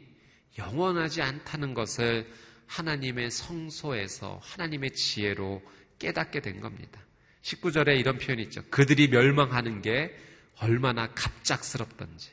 영원하지 0.57 1.21
않다는 1.21 1.73
것을 1.73 2.29
하나님의 2.67 3.31
성소에서 3.31 4.41
하나님의 4.43 4.91
지혜로 4.91 5.61
깨닫게 5.97 6.41
된 6.41 6.59
겁니다. 6.59 6.99
19절에 7.41 7.99
이런 7.99 8.17
표현이 8.17 8.43
있죠. 8.43 8.61
그들이 8.69 9.07
멸망하는 9.07 9.81
게 9.81 10.15
얼마나 10.59 11.07
갑작스럽던지. 11.13 12.31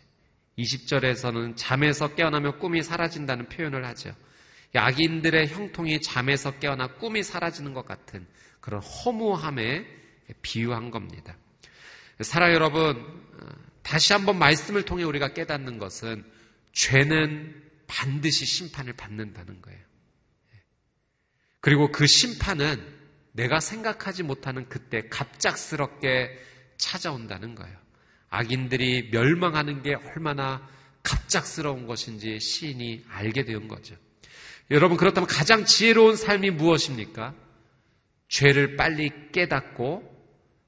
20절에서는 0.58 1.54
잠에서 1.56 2.14
깨어나면 2.14 2.58
꿈이 2.58 2.82
사라진다는 2.82 3.48
표현을 3.48 3.84
하죠. 3.86 4.14
악인들의 4.74 5.48
형통이 5.48 6.00
잠에서 6.02 6.58
깨어나 6.58 6.88
꿈이 6.94 7.22
사라지는 7.22 7.72
것 7.72 7.86
같은 7.86 8.26
그런 8.60 8.80
허무함에 8.80 9.86
비유한 10.42 10.90
겁니다. 10.90 11.36
사랑 12.20 12.52
여러분, 12.52 13.06
다시 13.82 14.12
한번 14.12 14.38
말씀을 14.38 14.82
통해 14.82 15.04
우리가 15.04 15.34
깨닫는 15.34 15.78
것은 15.78 16.24
죄는 16.72 17.62
반드시 17.86 18.44
심판을 18.44 18.94
받는다는 18.94 19.62
거예요. 19.62 19.80
그리고 21.60 21.90
그 21.92 22.06
심판은 22.06 22.95
내가 23.36 23.60
생각하지 23.60 24.22
못하는 24.22 24.68
그때 24.68 25.08
갑작스럽게 25.08 26.38
찾아온다는 26.78 27.54
거예요. 27.54 27.76
악인들이 28.28 29.10
멸망하는 29.12 29.82
게 29.82 29.94
얼마나 29.94 30.66
갑작스러운 31.02 31.86
것인지 31.86 32.40
시인이 32.40 33.04
알게 33.08 33.44
된 33.44 33.68
거죠. 33.68 33.94
여러분, 34.70 34.96
그렇다면 34.96 35.28
가장 35.28 35.64
지혜로운 35.64 36.16
삶이 36.16 36.50
무엇입니까? 36.50 37.34
죄를 38.28 38.76
빨리 38.76 39.10
깨닫고 39.30 40.16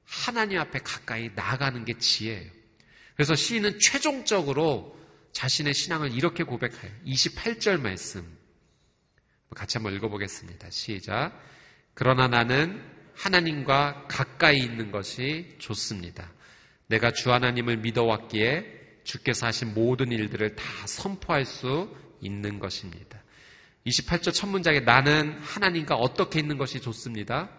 하나님 0.04 0.61
앞에 0.61 0.78
가까이 0.78 1.31
나가는 1.35 1.85
게 1.85 1.98
지혜예요. 1.98 2.50
그래서 3.16 3.35
시인은 3.35 3.81
최종적으로 3.81 4.96
자신의 5.33 5.74
신앙을 5.74 6.12
이렇게 6.12 6.44
고백해요. 6.44 6.92
28절 7.04 7.81
말씀. 7.81 8.24
같이 9.54 9.78
한번 9.78 9.94
읽어보겠습니다. 9.94 10.70
시작. 10.70 11.33
그러나 11.98 12.28
나는 12.28 12.80
하나님과 13.16 14.06
가까이 14.06 14.58
있는 14.58 14.92
것이 14.92 15.56
좋습니다. 15.58 16.32
내가 16.87 17.11
주 17.11 17.32
하나님을 17.32 17.78
믿어왔기에 17.78 19.00
주께서 19.02 19.46
하신 19.46 19.74
모든 19.74 20.12
일들을 20.12 20.54
다 20.54 20.64
선포할 20.87 21.44
수 21.44 21.92
있는 22.20 22.61
것입니다. 22.61 23.20
28절 23.84 24.32
첫 24.32 24.46
문장에 24.46 24.78
나는 24.78 25.37
하나님과 25.40 25.96
어떻게 25.96 26.38
있는 26.38 26.56
것이 26.56 26.80
좋습니다. 26.80 27.50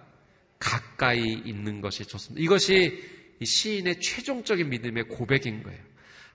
가까이 0.58 1.42
있는 1.44 1.82
것이 1.82 2.06
좋습니다. 2.06 2.42
이것이 2.42 3.04
시인의 3.44 4.00
최종적인 4.00 4.70
믿음의 4.70 5.10
고백인 5.10 5.64
거예요. 5.64 5.82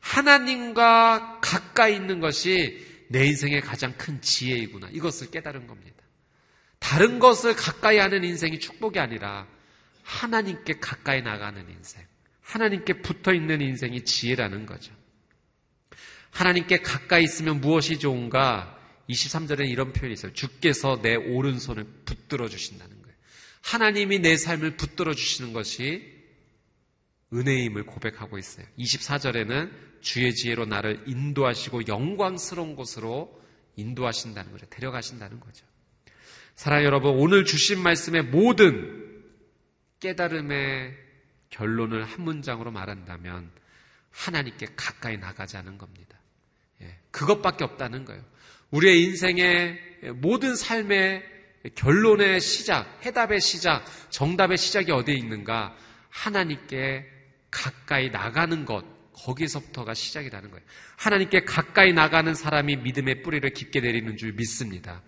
하나님과 0.00 1.40
가까이 1.40 1.96
있는 1.96 2.20
것이 2.20 2.86
내 3.08 3.24
인생의 3.24 3.62
가장 3.62 3.94
큰 3.96 4.20
지혜이구나. 4.20 4.90
이것을 4.92 5.30
깨달은 5.30 5.66
겁니다. 5.66 6.03
다른 6.84 7.18
것을 7.18 7.56
가까이 7.56 7.96
하는 7.96 8.24
인생이 8.24 8.60
축복이 8.60 8.98
아니라 8.98 9.48
하나님께 10.02 10.80
가까이 10.80 11.22
나가는 11.22 11.66
인생, 11.70 12.04
하나님께 12.42 13.00
붙어 13.00 13.32
있는 13.32 13.62
인생이 13.62 14.04
지혜라는 14.04 14.66
거죠. 14.66 14.92
하나님께 16.28 16.82
가까이 16.82 17.24
있으면 17.24 17.62
무엇이 17.62 17.98
좋은가? 17.98 18.78
23절에 19.08 19.66
이런 19.66 19.94
표현이 19.94 20.12
있어요. 20.12 20.34
주께서 20.34 21.00
내 21.00 21.14
오른손을 21.14 21.84
붙들어 22.04 22.50
주신다는 22.50 23.00
거예요. 23.00 23.16
하나님이 23.62 24.18
내 24.18 24.36
삶을 24.36 24.76
붙들어 24.76 25.14
주시는 25.14 25.54
것이 25.54 26.12
은혜임을 27.32 27.86
고백하고 27.86 28.36
있어요. 28.36 28.66
24절에는 28.78 30.02
주의 30.02 30.34
지혜로 30.34 30.66
나를 30.66 31.04
인도하시고 31.06 31.86
영광스러운 31.86 32.76
곳으로 32.76 33.42
인도하신다는 33.76 34.52
거죠. 34.52 34.66
데려가신다는 34.66 35.40
거죠. 35.40 35.64
사랑 36.54 36.84
여러분, 36.84 37.14
오늘 37.18 37.44
주신 37.44 37.80
말씀의 37.80 38.24
모든 38.24 39.22
깨달음의 40.00 40.94
결론을 41.50 42.04
한 42.04 42.22
문장으로 42.22 42.70
말한다면 42.70 43.50
하나님께 44.10 44.68
가까이 44.76 45.16
나가자는 45.18 45.78
겁니다. 45.78 46.18
예, 46.82 46.96
그것밖에 47.10 47.64
없다는 47.64 48.04
거예요. 48.04 48.22
우리의 48.70 49.02
인생의 49.02 49.80
모든 50.16 50.54
삶의 50.54 51.24
결론의 51.74 52.40
시작, 52.40 52.86
해답의 53.04 53.40
시작, 53.40 53.84
정답의 54.10 54.58
시작이 54.58 54.92
어디에 54.92 55.14
있는가? 55.14 55.76
하나님께 56.10 57.06
가까이 57.50 58.10
나가는 58.10 58.64
것, 58.64 58.84
거기서부터가 59.14 59.94
시작이라는 59.94 60.50
거예요. 60.50 60.64
하나님께 60.96 61.44
가까이 61.44 61.92
나가는 61.92 62.34
사람이 62.34 62.76
믿음의 62.76 63.22
뿌리를 63.22 63.48
깊게 63.50 63.80
내리는 63.80 64.16
줄 64.16 64.32
믿습니다. 64.32 65.02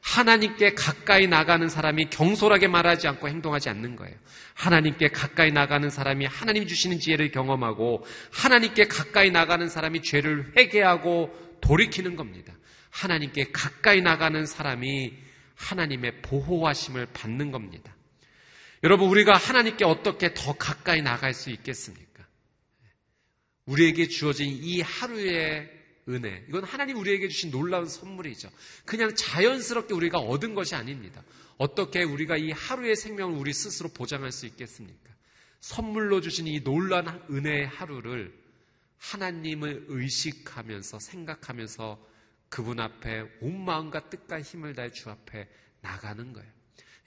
하나님께 0.00 0.74
가까이 0.74 1.26
나가는 1.26 1.68
사람이 1.68 2.10
경솔하게 2.10 2.68
말하지 2.68 3.06
않고 3.08 3.28
행동하지 3.28 3.68
않는 3.68 3.96
거예요. 3.96 4.14
하나님께 4.54 5.08
가까이 5.08 5.52
나가는 5.52 5.88
사람이 5.88 6.26
하나님 6.26 6.66
주시는 6.66 6.98
지혜를 6.98 7.30
경험하고 7.30 8.04
하나님께 8.32 8.86
가까이 8.88 9.30
나가는 9.30 9.68
사람이 9.68 10.02
죄를 10.02 10.52
회개하고 10.56 11.58
돌이키는 11.60 12.16
겁니다. 12.16 12.54
하나님께 12.90 13.52
가까이 13.52 14.00
나가는 14.00 14.44
사람이 14.46 15.14
하나님의 15.54 16.22
보호하심을 16.22 17.06
받는 17.12 17.50
겁니다. 17.50 17.94
여러분, 18.82 19.08
우리가 19.10 19.36
하나님께 19.36 19.84
어떻게 19.84 20.32
더 20.32 20.54
가까이 20.54 21.02
나갈 21.02 21.34
수 21.34 21.50
있겠습니까? 21.50 22.26
우리에게 23.66 24.08
주어진 24.08 24.48
이 24.50 24.80
하루의 24.80 25.79
은혜. 26.12 26.44
이건 26.48 26.64
하나님 26.64 26.98
우리에게 26.98 27.28
주신 27.28 27.50
놀라운 27.50 27.86
선물이죠. 27.86 28.50
그냥 28.84 29.14
자연스럽게 29.14 29.94
우리가 29.94 30.18
얻은 30.18 30.54
것이 30.54 30.74
아닙니다. 30.74 31.22
어떻게 31.56 32.02
우리가 32.02 32.36
이 32.36 32.50
하루의 32.50 32.96
생명을 32.96 33.38
우리 33.38 33.52
스스로 33.52 33.88
보장할 33.90 34.32
수 34.32 34.46
있겠습니까? 34.46 35.10
선물로 35.60 36.20
주신 36.20 36.46
이 36.46 36.62
놀라운 36.62 37.06
은혜의 37.30 37.66
하루를 37.66 38.34
하나님을 38.98 39.86
의식하면서 39.88 40.98
생각하면서 41.00 42.06
그분 42.48 42.80
앞에 42.80 43.24
온 43.40 43.64
마음과 43.64 44.10
뜻과 44.10 44.40
힘을 44.42 44.74
다해 44.74 44.90
주 44.90 45.10
앞에 45.10 45.48
나가는 45.80 46.32
거예요. 46.32 46.50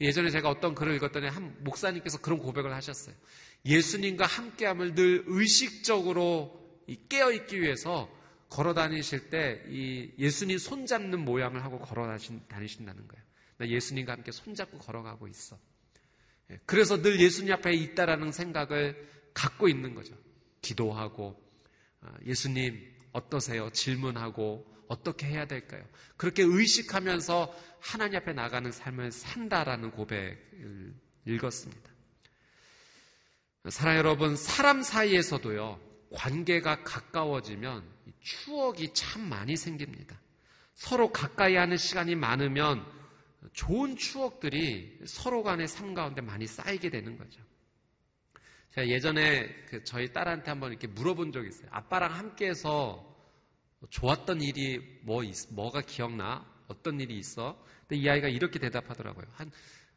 예전에 0.01 0.29
제가 0.29 0.49
어떤 0.49 0.73
글을 0.73 0.95
읽었더니 0.95 1.27
한 1.27 1.55
목사님께서 1.63 2.19
그런 2.19 2.39
고백을 2.39 2.73
하셨어요. 2.73 3.15
예수님과 3.65 4.25
함께함을 4.25 4.95
늘 4.95 5.23
의식적으로 5.27 6.61
깨어있기 7.09 7.61
위해서 7.61 8.09
걸어 8.53 8.75
다니실 8.75 9.31
때 9.31 9.63
이 9.67 10.11
예수님 10.19 10.59
손잡는 10.59 11.25
모양을 11.25 11.63
하고 11.63 11.79
걸어 11.79 12.05
다니신다는 12.47 13.07
거예요. 13.07 13.25
나 13.57 13.67
예수님과 13.67 14.11
함께 14.13 14.31
손잡고 14.31 14.77
걸어가고 14.77 15.27
있어. 15.27 15.57
예, 16.51 16.59
그래서 16.67 17.01
늘 17.01 17.19
예수님 17.19 17.51
앞에 17.51 17.73
있다라는 17.73 18.31
생각을 18.31 19.09
갖고 19.33 19.67
있는 19.67 19.95
거죠. 19.95 20.15
기도하고 20.61 21.41
아, 22.01 22.13
예수님 22.27 22.93
어떠세요? 23.11 23.71
질문하고 23.71 24.71
어떻게 24.87 25.25
해야 25.25 25.45
될까요? 25.47 25.83
그렇게 26.15 26.43
의식하면서 26.43 27.55
하나님 27.79 28.17
앞에 28.17 28.33
나가는 28.33 28.71
삶을 28.71 29.11
산다라는 29.11 29.89
고백을 29.91 30.93
읽었습니다. 31.25 31.91
사랑 33.69 33.97
여러분, 33.97 34.35
사람 34.35 34.83
사이에서도요, 34.83 35.79
관계가 36.13 36.83
가까워지면 36.83 37.83
추억이 38.21 38.93
참 38.93 39.27
많이 39.27 39.57
생깁니다. 39.57 40.19
서로 40.73 41.11
가까이 41.11 41.55
하는 41.55 41.77
시간이 41.77 42.15
많으면 42.15 42.85
좋은 43.53 43.97
추억들이 43.97 44.99
서로 45.05 45.43
간의 45.43 45.67
삶 45.67 45.93
가운데 45.93 46.21
많이 46.21 46.47
쌓이게 46.47 46.89
되는 46.89 47.17
거죠. 47.17 47.41
제가 48.73 48.87
예전에 48.87 49.47
그 49.65 49.83
저희 49.83 50.11
딸한테 50.11 50.49
한번 50.49 50.71
이렇게 50.71 50.87
물어본 50.87 51.31
적이 51.31 51.49
있어요. 51.49 51.67
아빠랑 51.71 52.13
함께해서 52.13 53.11
좋았던 53.89 54.41
일이 54.41 54.79
뭐 55.03 55.23
있, 55.23 55.35
뭐가 55.51 55.81
기억나? 55.81 56.49
어떤 56.67 56.99
일이 56.99 57.17
있어? 57.17 57.61
근데 57.81 58.01
이 58.01 58.09
아이가 58.09 58.29
이렇게 58.29 58.57
대답하더라고요. 58.57 59.25
한 59.33 59.51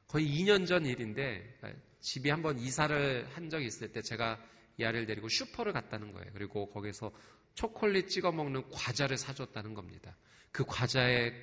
거의 0.09 0.27
2년 0.27 0.67
전 0.67 0.85
일인데 0.85 1.59
집에 2.01 2.31
한번 2.31 2.59
이사를 2.59 3.29
한 3.33 3.49
적이 3.49 3.67
있을 3.67 3.93
때 3.93 4.03
제가 4.03 4.39
이 4.79 4.85
아이를 4.85 5.07
데리고 5.07 5.29
슈퍼를 5.29 5.73
갔다는 5.73 6.13
거예요. 6.13 6.31
그리고 6.35 6.69
거기서 6.71 7.13
초콜릿 7.55 8.09
찍어 8.09 8.33
먹는 8.33 8.69
과자를 8.71 9.17
사줬다는 9.17 9.75
겁니다. 9.75 10.17
그 10.53 10.65
과자의 10.67 11.35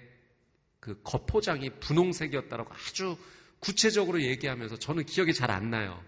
그 0.80 1.02
겉포장이 1.04 1.80
분홍색이었다라고 1.80 2.74
아주 2.74 3.18
구체적으로 3.60 4.22
얘기하면서 4.22 4.78
저는 4.78 5.06
기억이 5.06 5.34
잘 5.34 5.50
안 5.50 5.70
나요. 5.70 6.04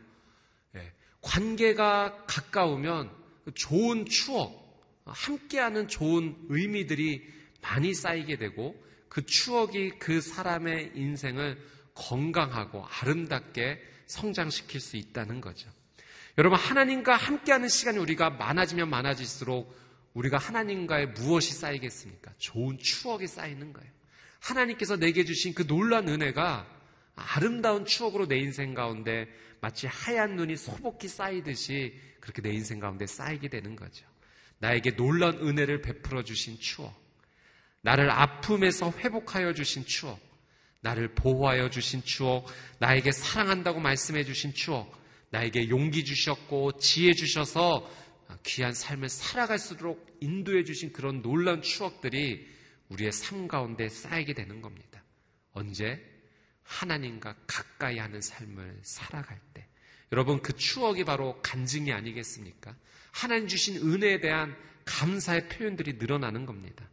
예, 0.76 0.92
관계가 1.22 2.26
가까우면 2.28 3.10
좋은 3.54 4.06
추억, 4.06 4.64
함께하는 5.06 5.88
좋은 5.88 6.36
의미들이 6.50 7.26
많이 7.62 7.94
쌓이게 7.94 8.38
되고 8.38 8.76
그 9.08 9.26
추억이 9.26 9.92
그 9.98 10.20
사람의 10.20 10.92
인생을 10.96 11.58
건강하고 11.94 12.86
아름답게 12.86 13.82
성장시킬 14.08 14.82
수 14.82 14.98
있다는 14.98 15.42
거죠. 15.42 15.70
여러분, 16.38 16.60
하나님과 16.60 17.16
함께하는 17.16 17.70
시간이 17.70 17.98
우리가 17.98 18.30
많아지면 18.32 18.90
많아질수록 18.90 19.74
우리가 20.14 20.38
하나님과의 20.38 21.08
무엇이 21.08 21.54
쌓이겠습니까? 21.54 22.34
좋은 22.38 22.78
추억이 22.78 23.28
쌓이는 23.28 23.72
거예요. 23.74 23.90
하나님께서 24.40 24.98
내게 24.98 25.24
주신 25.24 25.54
그 25.54 25.66
놀란 25.66 26.08
은혜가 26.08 26.68
아름다운 27.16 27.86
추억으로 27.86 28.28
내 28.28 28.38
인생 28.38 28.74
가운데 28.74 29.28
마치 29.62 29.88
하얀 29.88 30.36
눈이 30.36 30.58
소복히 30.58 31.08
쌓이듯이 31.08 32.00
그렇게 32.20 32.42
내 32.42 32.52
인생 32.52 32.80
가운데 32.80 33.08
쌓이게 33.08 33.50
되는 33.50 33.76
거죠. 33.76 34.06
나에게 34.60 34.96
놀란 34.96 35.36
은혜를 35.36 35.82
베풀어 35.82 36.24
주신 36.24 36.60
추억, 36.60 36.94
나를 37.82 38.10
아픔에서 38.12 38.92
회복하여 38.92 39.54
주신 39.54 39.86
추억, 39.86 40.20
나를 40.82 41.16
보호하여 41.16 41.70
주신 41.70 42.04
추억, 42.04 42.46
나에게 42.80 43.12
사랑한다고 43.12 43.80
말씀해 43.80 44.24
주신 44.24 44.54
추억, 44.54 44.92
나에게 45.36 45.70
용기 45.70 46.06
주셨고 46.06 46.80
지혜 46.80 47.14
주셔서 47.14 47.90
귀한 48.44 48.74
삶을 48.74 49.10
살아갈수록 49.10 50.18
인도해 50.22 50.64
주신 50.64 50.94
그런 50.94 51.22
놀라운 51.22 51.62
추억들이 51.62 52.48
우리의 52.90 53.12
삶 53.12 53.48
가운데 53.48 53.90
쌓이게 53.90 54.34
되는 54.34 54.62
겁니다. 54.62 55.04
언제? 55.52 56.02
하나님과 56.64 57.36
가까이 57.48 57.98
하는 57.98 58.22
삶을 58.22 58.80
살아갈 58.82 59.40
때. 59.54 59.68
여러분, 60.12 60.42
그 60.42 60.54
추억이 60.54 61.04
바로 61.04 61.40
간증이 61.42 61.92
아니겠습니까? 61.92 62.76
하나님 63.12 63.48
주신 63.48 63.78
은혜에 63.78 64.20
대한 64.22 64.56
감사의 64.86 65.50
표현들이 65.50 65.94
늘어나는 65.94 66.46
겁니다. 66.46 66.90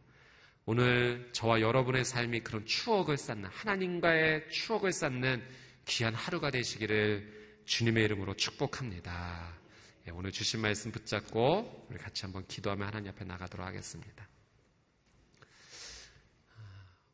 오늘 0.65 1.29
저와 1.31 1.61
여러분의 1.61 2.05
삶이 2.05 2.41
그런 2.41 2.65
추억을 2.65 3.17
쌓는, 3.17 3.45
하나님과의 3.45 4.49
추억을 4.49 4.91
쌓는 4.91 5.43
귀한 5.85 6.13
하루가 6.13 6.51
되시기를 6.51 7.42
주님의 7.65 8.03
이름으로 8.05 8.35
축복합니다. 8.35 9.53
예, 10.07 10.11
오늘 10.11 10.31
주신 10.31 10.59
말씀 10.61 10.91
붙잡고 10.91 11.87
우리 11.89 11.97
같이 11.97 12.23
한번 12.23 12.45
기도하며 12.47 12.85
하나님 12.85 13.11
앞에 13.11 13.23
나가도록 13.23 13.65
하겠습니다. 13.65 14.27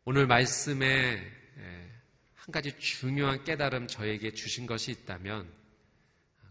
오늘 0.05 0.25
말씀에 0.25 0.87
예, 0.87 1.91
한 2.35 2.51
가지 2.51 2.77
중요한 2.79 3.43
깨달음 3.43 3.87
저에게 3.87 4.33
주신 4.33 4.65
것이 4.65 4.91
있다면 4.91 5.51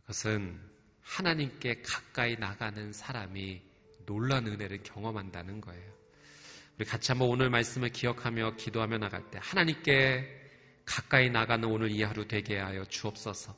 그것은 0.03 0.61
하나님께 1.03 1.83
가까이 1.83 2.37
나가는 2.37 2.93
사람이 2.93 3.63
놀란 4.07 4.47
은혜를 4.47 4.83
경험한다는 4.85 5.61
거예요. 5.61 5.99
우리 6.79 6.87
같이 6.87 7.11
한번 7.11 7.29
오늘 7.29 7.51
말씀을 7.51 7.89
기억하며 7.89 8.55
기도하며 8.57 8.99
나갈 8.99 9.29
때 9.31 9.41
하나님께 9.43 10.37
가까이 10.85 11.29
나가는 11.29 11.69
오늘 11.69 11.91
이 11.91 12.03
하루 12.03 12.29
되게 12.29 12.59
하여 12.59 12.85
주옵소서. 12.85 13.57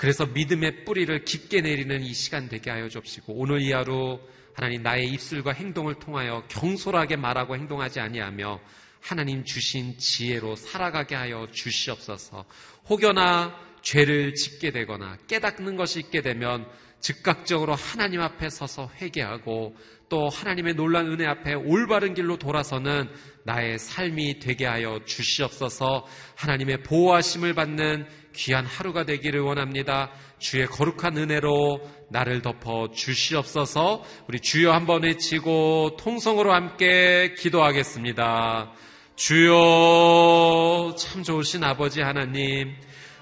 그래서 0.00 0.24
믿음의 0.24 0.86
뿌리를 0.86 1.26
깊게 1.26 1.60
내리는 1.60 2.00
이 2.00 2.14
시간 2.14 2.48
되게 2.48 2.70
하여 2.70 2.88
주옵시고 2.88 3.34
오늘 3.34 3.60
이 3.60 3.70
하루 3.70 4.18
하나님 4.54 4.82
나의 4.82 5.06
입술과 5.10 5.52
행동을 5.52 5.96
통하여 5.96 6.42
경솔하게 6.48 7.16
말하고 7.16 7.54
행동하지 7.54 8.00
아니하며 8.00 8.60
하나님 9.02 9.44
주신 9.44 9.98
지혜로 9.98 10.56
살아가게 10.56 11.14
하여 11.14 11.46
주시옵소서. 11.52 12.46
혹여나 12.88 13.54
죄를 13.82 14.32
짓게 14.32 14.70
되거나 14.70 15.18
깨닫는 15.28 15.76
것이 15.76 16.00
있게 16.00 16.22
되면 16.22 16.66
즉각적으로 17.00 17.74
하나님 17.74 18.22
앞에 18.22 18.48
서서 18.48 18.90
회개하고 19.02 19.76
또 20.08 20.30
하나님의 20.30 20.76
놀란 20.76 21.08
은혜 21.08 21.26
앞에 21.26 21.52
올바른 21.52 22.14
길로 22.14 22.38
돌아서는 22.38 23.10
나의 23.44 23.78
삶이 23.78 24.38
되게 24.38 24.64
하여 24.64 25.00
주시옵소서 25.04 26.06
하나님의 26.36 26.84
보호하심을 26.84 27.54
받는 27.54 28.06
귀한 28.34 28.64
하루가 28.64 29.04
되기를 29.04 29.40
원합니다. 29.40 30.10
주의 30.38 30.66
거룩한 30.66 31.16
은혜로 31.16 31.80
나를 32.10 32.42
덮어 32.42 32.90
주시옵소서 32.92 34.02
우리 34.26 34.40
주여 34.40 34.72
한번 34.72 35.02
외치고 35.02 35.96
통성으로 35.98 36.52
함께 36.52 37.34
기도하겠습니다. 37.38 38.72
주여 39.16 40.94
참 40.96 41.22
좋으신 41.22 41.62
아버지 41.62 42.00
하나님 42.00 42.74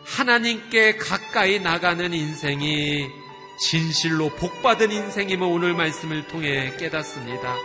하나님께 0.05 0.97
가까이 0.97 1.59
나가는 1.59 2.13
인생이 2.13 3.09
진실로 3.61 4.29
복받은 4.31 4.93
인생임을 4.93 5.47
오늘 5.47 5.75
말씀을 5.75 6.29
통해 6.29 6.73
깨닫습니다. 6.79 7.57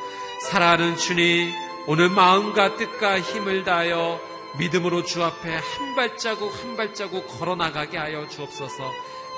사랑하는 0.49 0.97
주님 0.97 1.51
오늘 1.87 2.09
마음과 2.09 2.77
뜻과 2.77 3.21
힘을 3.21 3.63
다하여 3.63 4.32
믿음으로 4.57 5.03
주 5.03 5.23
앞에 5.23 5.55
한 5.55 5.95
발자국 5.95 6.53
한 6.63 6.77
발자국 6.77 7.27
걸어 7.39 7.55
나가게 7.55 7.97
하여 7.97 8.27
주옵소서. 8.27 8.91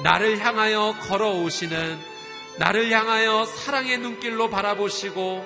나를 0.04 0.39
향하여 0.39 0.95
걸어오시는 1.08 1.97
나를 2.58 2.91
향하여 2.91 3.45
사랑의 3.45 3.97
눈길로 3.97 4.49
바라보시고 4.49 5.45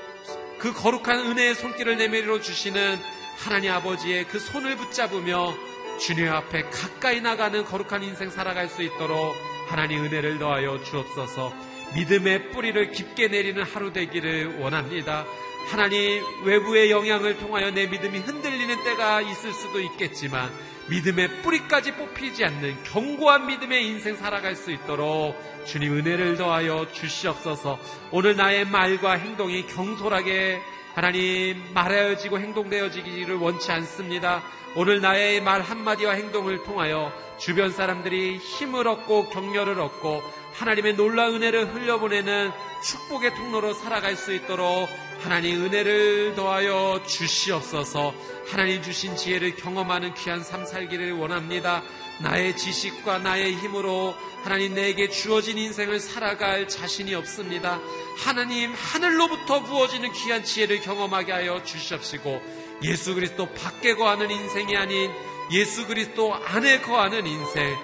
그 0.59 0.73
거룩한 0.73 1.19
은혜의 1.19 1.55
손길을 1.55 1.97
내밀어 1.97 2.41
주시는 2.41 2.99
하나님 3.37 3.71
아버지의 3.71 4.25
그 4.27 4.39
손을 4.39 4.75
붙잡으며 4.75 5.53
주님 5.99 6.31
앞에 6.31 6.63
가까이 6.63 7.21
나가는 7.21 7.63
거룩한 7.63 8.03
인생 8.03 8.29
살아갈 8.29 8.69
수 8.69 8.81
있도록 8.81 9.35
하나님 9.67 10.03
은혜를 10.03 10.39
더하여 10.39 10.81
주옵소서 10.83 11.53
믿음의 11.95 12.51
뿌리를 12.51 12.91
깊게 12.91 13.27
내리는 13.29 13.61
하루 13.63 13.91
되기를 13.93 14.59
원합니다. 14.59 15.25
하나님 15.71 16.23
외부의 16.45 16.89
영향을 16.89 17.37
통하여 17.37 17.71
내 17.71 17.87
믿음이 17.87 18.19
흔들 18.19 18.38
리는 18.69 18.83
때가 18.83 19.21
있을 19.21 19.51
수도 19.51 19.79
있겠지만 19.79 20.51
믿음의 20.89 21.41
뿌리까지 21.41 21.93
뽑히지 21.95 22.45
않는 22.45 22.83
견고한 22.83 23.47
믿음의 23.47 23.87
인생 23.87 24.15
살아갈 24.15 24.55
수 24.55 24.71
있도록 24.71 25.35
주님 25.65 25.97
은혜를 25.97 26.37
더하여 26.37 26.85
주시옵소서 26.91 27.79
오늘 28.11 28.35
나의 28.35 28.65
말과 28.65 29.13
행동이 29.13 29.65
경솔하게 29.65 30.61
하나님 30.93 31.63
말하여지고 31.73 32.39
행동되어지기를 32.39 33.37
원치 33.37 33.71
않습니다. 33.71 34.43
오늘 34.75 35.01
나의 35.01 35.41
말 35.41 35.61
한마디와 35.61 36.13
행동을 36.13 36.63
통하여 36.63 37.11
주변 37.37 37.71
사람들이 37.71 38.37
힘을 38.37 38.87
얻고 38.87 39.29
격려를 39.29 39.79
얻고 39.79 40.21
하나님의 40.59 40.97
놀라운 40.97 41.35
은혜를 41.35 41.73
흘려보내는 41.73 42.51
축복의 42.83 43.33
통로로 43.35 43.73
살아갈 43.73 44.17
수 44.17 44.33
있도록 44.33 44.89
하나님 45.21 45.63
은혜를 45.63 46.35
더하여 46.35 47.01
주시옵소서 47.07 48.13
하나님 48.51 48.81
주신 48.81 49.15
지혜를 49.15 49.55
경험하는 49.55 50.13
귀한 50.15 50.43
삶 50.43 50.65
살기를 50.65 51.13
원합니다. 51.13 51.81
나의 52.21 52.57
지식과 52.57 53.19
나의 53.19 53.55
힘으로 53.55 54.13
하나님 54.43 54.73
내게 54.73 55.09
주어진 55.09 55.57
인생을 55.57 56.01
살아갈 56.01 56.67
자신이 56.67 57.15
없습니다. 57.15 57.79
하나님 58.17 58.73
하늘로부터 58.73 59.63
부어지는 59.63 60.11
귀한 60.11 60.43
지혜를 60.43 60.81
경험하게 60.81 61.31
하여 61.31 61.63
주시옵시고 61.63 62.41
예수 62.83 63.15
그리스도 63.15 63.45
밖에 63.53 63.95
거하는 63.95 64.29
인생이 64.29 64.75
아닌 64.75 65.09
예수 65.51 65.87
그리스도 65.87 66.35
안에 66.35 66.81
거하는 66.81 67.25
인생 67.27 67.77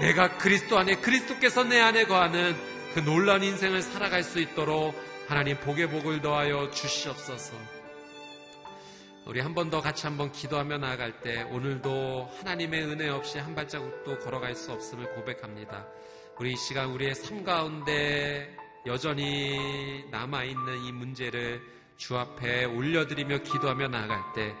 내가 0.00 0.36
그리스도 0.36 0.78
안에 0.78 0.96
그리스도께서 0.96 1.64
내 1.64 1.80
안에 1.80 2.04
거하는 2.04 2.54
그 2.94 3.00
놀라운 3.00 3.42
인생을 3.42 3.82
살아갈 3.82 4.22
수 4.22 4.40
있도록 4.40 4.94
하나님 5.28 5.58
복의 5.58 5.88
복을 5.90 6.20
더하여 6.20 6.70
주시옵소서. 6.70 7.54
우리 9.26 9.40
한 9.40 9.54
번 9.54 9.70
더 9.70 9.80
같이 9.80 10.06
한번 10.06 10.30
기도하며 10.30 10.78
나아갈 10.78 11.20
때 11.20 11.42
오늘도 11.50 12.30
하나님의 12.38 12.84
은혜 12.84 13.08
없이 13.08 13.38
한 13.38 13.54
발자국도 13.56 14.20
걸어갈 14.20 14.54
수 14.54 14.70
없음을 14.72 15.14
고백합니다. 15.14 15.86
우리 16.38 16.52
이 16.52 16.56
시간 16.56 16.90
우리의 16.90 17.14
삶 17.14 17.42
가운데 17.42 18.54
여전히 18.86 20.04
남아있는 20.12 20.84
이 20.84 20.92
문제를 20.92 21.60
주 21.96 22.16
앞에 22.16 22.66
올려드리며 22.66 23.38
기도하며 23.38 23.88
나아갈 23.88 24.18
때 24.34 24.54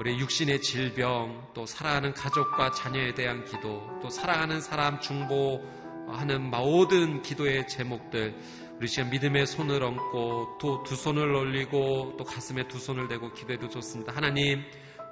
우리 0.00 0.18
육신의 0.18 0.62
질병, 0.62 1.46
또 1.52 1.66
사랑하는 1.66 2.14
가족과 2.14 2.70
자녀에 2.70 3.12
대한 3.12 3.44
기도, 3.44 3.86
또 4.00 4.08
사랑하는 4.08 4.62
사람 4.62 4.98
중보하는 4.98 6.50
모든 6.50 7.20
기도의 7.20 7.68
제목들, 7.68 8.34
우리 8.78 8.88
시간 8.88 9.10
믿음의 9.10 9.46
손을 9.46 9.82
얹고 9.82 10.56
또 10.58 10.82
두 10.84 10.96
손을 10.96 11.34
올리고 11.34 12.14
또 12.16 12.24
가슴에 12.24 12.66
두 12.66 12.78
손을 12.78 13.08
대고 13.08 13.34
기도해도 13.34 13.68
좋습니다. 13.68 14.14
하나님, 14.16 14.62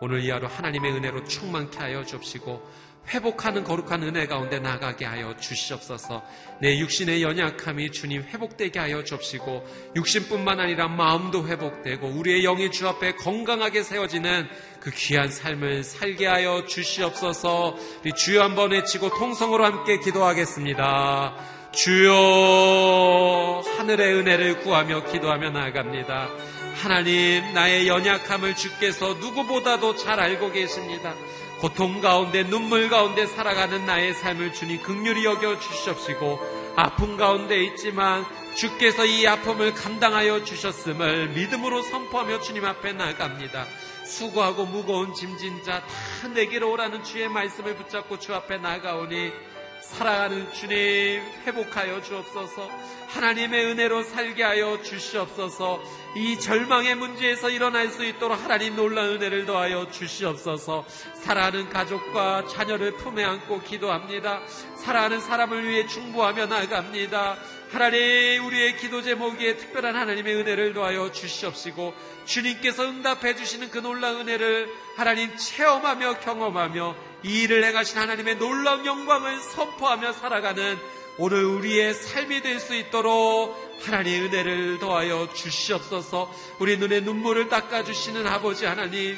오늘 0.01 0.25
이 0.25 0.31
하루 0.31 0.47
하나님의 0.47 0.93
은혜로 0.93 1.25
충만케 1.25 1.77
하여 1.77 2.03
주옵시고 2.03 2.67
회복하는 3.09 3.65
거룩한 3.65 4.03
은혜 4.03 4.27
가운데 4.27 4.59
나가게 4.59 5.05
하여 5.05 5.35
주시옵소서. 5.37 6.23
내 6.61 6.79
육신의 6.79 7.23
연약함이 7.23 7.91
주님 7.93 8.23
회복되게 8.23 8.79
하여 8.79 9.03
주옵시고 9.05 9.67
육신뿐만 9.97 10.61
아니라 10.61 10.89
마음도 10.89 11.47
회복되고 11.47 12.07
우리의 12.07 12.43
영이 12.43 12.71
주 12.71 12.87
앞에 12.89 13.15
건강하게 13.15 13.83
세워지는 13.83 14.49
그 14.81 14.91
귀한 14.91 15.31
삶을 15.31 15.85
살게 15.85 16.27
하여 16.27 16.67
주시옵소서. 16.67 17.77
우리 18.03 18.13
주여 18.13 18.43
한번 18.43 18.73
외치고 18.73 19.11
통성으로 19.11 19.65
함께 19.65 19.99
기도하겠습니다. 19.99 21.37
주여 21.73 23.63
하늘의 23.77 24.15
은혜를 24.15 24.61
구하며 24.61 25.05
기도하며 25.05 25.51
나아갑니다. 25.51 26.29
하나님 26.75 27.53
나의 27.55 27.89
연약함을 27.89 28.55
주께서 28.55 29.15
누구보다도 29.15 29.97
잘 29.97 30.21
알고 30.21 30.53
계십니다. 30.53 31.15
고통 31.61 32.01
가운데 32.01 32.45
눈물 32.45 32.89
가운데 32.89 33.27
살아가는 33.27 33.85
나의 33.85 34.15
삶을 34.15 34.53
주님 34.53 34.81
극률히 34.83 35.25
여겨 35.25 35.59
주시옵시고 35.59 36.75
아픔 36.77 37.17
가운데 37.17 37.63
있지만 37.65 38.25
주께서 38.55 39.05
이 39.05 39.27
아픔을 39.27 39.75
감당하여 39.75 40.45
주셨음을 40.45 41.31
믿음으로 41.31 41.83
선포하며 41.83 42.41
주님 42.41 42.65
앞에 42.65 42.93
나갑니다. 42.93 43.67
수고하고 44.05 44.67
무거운 44.67 45.13
짐진 45.15 45.63
자 45.65 45.83
다 46.23 46.29
내게로 46.29 46.71
오라는 46.73 47.05
주의 47.05 47.29
말씀을 47.29 47.77
붙잡고 47.77 48.19
주 48.19 48.35
앞에 48.35 48.59
나가오니 48.59 49.33
사랑하는 49.81 50.53
주님 50.53 51.23
회복하여 51.47 52.03
주옵소서 52.03 52.69
하나님의 53.09 53.67
은혜로 53.67 54.03
살게 54.03 54.43
하여 54.43 54.83
주시옵소서 54.83 55.81
이 56.19 56.37
절망의 56.37 56.97
문제에서 56.97 57.49
일어날 57.49 57.91
수 57.91 58.05
있도록 58.05 58.43
하나님 58.43 58.75
놀라운 58.75 59.11
은혜를 59.15 59.47
더하여 59.47 59.89
주시옵소서. 59.89 60.85
사랑하는 61.15 61.69
가족과 61.71 62.49
자녀를 62.49 62.97
품에 62.97 63.23
안고 63.23 63.61
기도합니다. 63.61 64.41
사랑하는 64.79 65.21
사람을 65.21 65.69
위해 65.69 65.87
충고하며 65.87 66.47
나갑니다. 66.47 67.37
하나님 67.71 68.45
우리의 68.47 68.79
기도 68.79 69.01
제목에 69.01 69.59
특별한 69.59 69.95
하나님의 69.95 70.35
은혜를 70.35 70.75
더하여 70.75 71.13
주시옵시고 71.13 71.95
주님께서 72.25 72.83
응답해 72.83 73.37
주시는 73.37 73.71
그 73.71 73.79
놀라운 73.79 74.23
은혜를 74.23 74.69
하나님 74.97 75.37
체험하며 75.37 76.19
경험하며 76.19 76.97
이 77.23 77.43
일을 77.43 77.63
행하신 77.63 77.97
하나님의 77.97 78.39
놀라운 78.39 78.85
영광을 78.85 79.39
선포하며 79.39 80.15
살아가는 80.15 80.79
오늘 81.21 81.45
우리의 81.45 81.95
삶이 81.95 82.43
될 82.43 82.59
수 82.61 82.75
있도록 82.75 83.68
하나님의 83.81 84.21
은혜를 84.27 84.79
더하여 84.79 85.33
주시옵소서 85.33 86.33
우리 86.59 86.77
눈에 86.77 87.01
눈물을 87.01 87.49
닦아주시는 87.49 88.27
아버지 88.27 88.67
하나님 88.67 89.17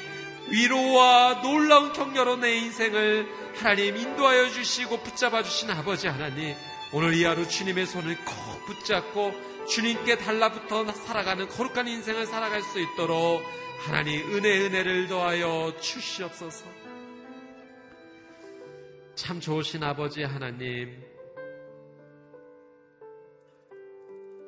위로와 0.51 1.43
놀라운 1.43 1.93
격려로 1.93 2.37
내 2.37 2.57
인생을 2.57 3.29
하나님 3.57 3.97
인도하여 3.97 4.51
주시고 4.51 5.03
붙잡아 5.03 5.43
주신 5.43 5.71
아버지 5.71 6.09
하나님 6.09 6.55
오늘 6.93 7.15
이 7.15 7.25
하루 7.25 7.47
주님의 7.47 7.87
손을 7.87 8.17
꼭 8.25 8.67
붙잡고 8.67 9.33
주님께 9.69 10.19
달라붙어 10.19 10.91
살아가는 10.93 11.47
거룩한 11.49 11.87
인생을 11.87 12.27
살아갈 12.27 12.63
수 12.63 12.81
있도록 12.81 13.43
하나님 13.79 14.35
은혜 14.35 14.61
은혜를 14.61 15.07
더하여 15.07 15.73
주시옵소서. 15.81 16.67
참 19.15 19.41
좋으신 19.41 19.83
아버지 19.85 20.23
하나님 20.25 21.01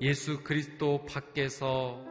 예수 0.02 0.42
그리스도 0.42 1.06
밖에서 1.06 2.04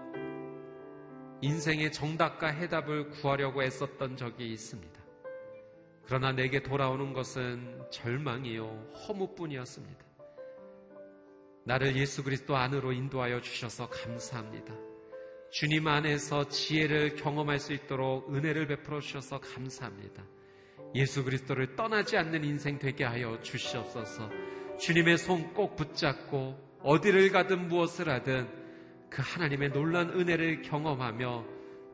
인생의 1.42 1.92
정답과 1.92 2.48
해답을 2.48 3.10
구하려고 3.10 3.62
애썼던 3.62 4.16
적이 4.16 4.54
있습니다. 4.54 5.02
그러나 6.06 6.32
내게 6.32 6.64
돌아오는 6.64 7.12
것은 7.12 7.84
절망이요 7.92 8.94
허무뿐이었습니다. 8.96 10.06
나를 11.66 11.98
예수 11.98 12.24
그리스도 12.24 12.56
안으로 12.56 12.94
인도하여 12.94 13.42
주셔서 13.42 13.90
감사합니다. 13.90 14.74
주님 15.52 15.86
안에서 15.86 16.48
지혜를 16.48 17.18
경험할 17.18 17.60
수 17.60 17.74
있도록 17.74 18.34
은혜를 18.34 18.68
베풀어 18.68 19.02
주셔서 19.02 19.42
감사합니다. 19.42 20.24
예수 20.96 21.26
그리스도를 21.26 21.76
떠나지 21.76 22.16
않는 22.16 22.46
인생 22.46 22.80
되게 22.80 23.04
하여 23.04 23.38
주시옵소서. 23.42 24.30
주님의 24.80 25.18
손 25.18 25.54
꼭 25.54 25.76
붙잡고 25.76 26.71
어디를 26.84 27.32
가든 27.32 27.68
무엇을 27.68 28.10
하든 28.10 28.62
그 29.10 29.22
하나님의 29.24 29.72
놀란 29.72 30.10
은혜를 30.10 30.62
경험하며 30.64 31.46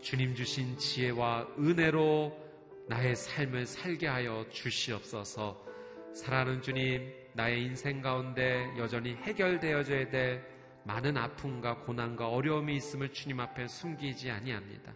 주님 0.02 0.36
주신 0.36 0.78
지혜와 0.78 1.48
은혜로 1.60 2.48
나의 2.88 3.16
삶을 3.16 3.66
살게 3.66 4.08
하여 4.08 4.46
주시옵소서. 4.50 5.66
사랑하는 6.14 6.62
주님, 6.62 7.12
나의 7.34 7.64
인생 7.64 8.02
가운데 8.02 8.72
여전히 8.78 9.16
해결되어져야 9.16 10.10
될 10.10 10.46
많은 10.84 11.18
아픔과 11.18 11.80
고난과 11.80 12.30
어려움이 12.30 12.76
있음을 12.78 13.12
주님 13.12 13.40
앞에 13.40 13.68
숨기지 13.68 14.32
아니합니다. 14.32 14.94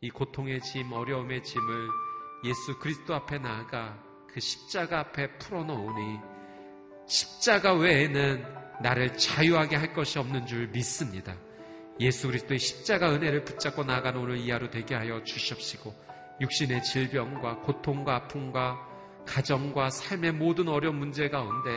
이 0.00 0.10
고통의 0.10 0.60
짐, 0.60 0.92
어려움의 0.92 1.44
짐을 1.44 1.88
예수 2.44 2.78
그리스도 2.80 3.14
앞에 3.14 3.38
나아가 3.38 4.02
그 4.26 4.40
십자가 4.40 5.00
앞에 5.00 5.38
풀어놓으니 5.38 6.18
십자가 7.06 7.74
외에는 7.74 8.59
나를 8.82 9.16
자유하게 9.16 9.76
할 9.76 9.92
것이 9.92 10.18
없는 10.18 10.46
줄 10.46 10.68
믿습니다. 10.68 11.36
예수 12.00 12.28
그리스도의 12.28 12.58
십자가 12.58 13.12
은혜를 13.12 13.44
붙잡고 13.44 13.84
나아가는 13.84 14.18
오늘 14.18 14.38
이 14.38 14.50
하루 14.50 14.70
되게 14.70 14.94
하여 14.94 15.22
주시옵시고 15.22 15.94
육신의 16.40 16.82
질병과 16.82 17.58
고통과 17.58 18.16
아픔과 18.16 18.88
가정과 19.26 19.90
삶의 19.90 20.32
모든 20.32 20.68
어려운 20.68 20.96
문제 20.96 21.28
가운데 21.28 21.70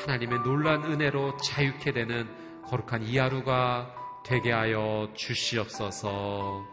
하나님의 0.00 0.40
놀란 0.40 0.84
은혜로 0.84 1.38
자유케 1.38 1.92
되는 1.92 2.28
거룩한 2.64 3.02
이 3.02 3.18
하루가 3.18 3.92
되게 4.24 4.52
하여 4.52 5.10
주시옵소서 5.16 6.64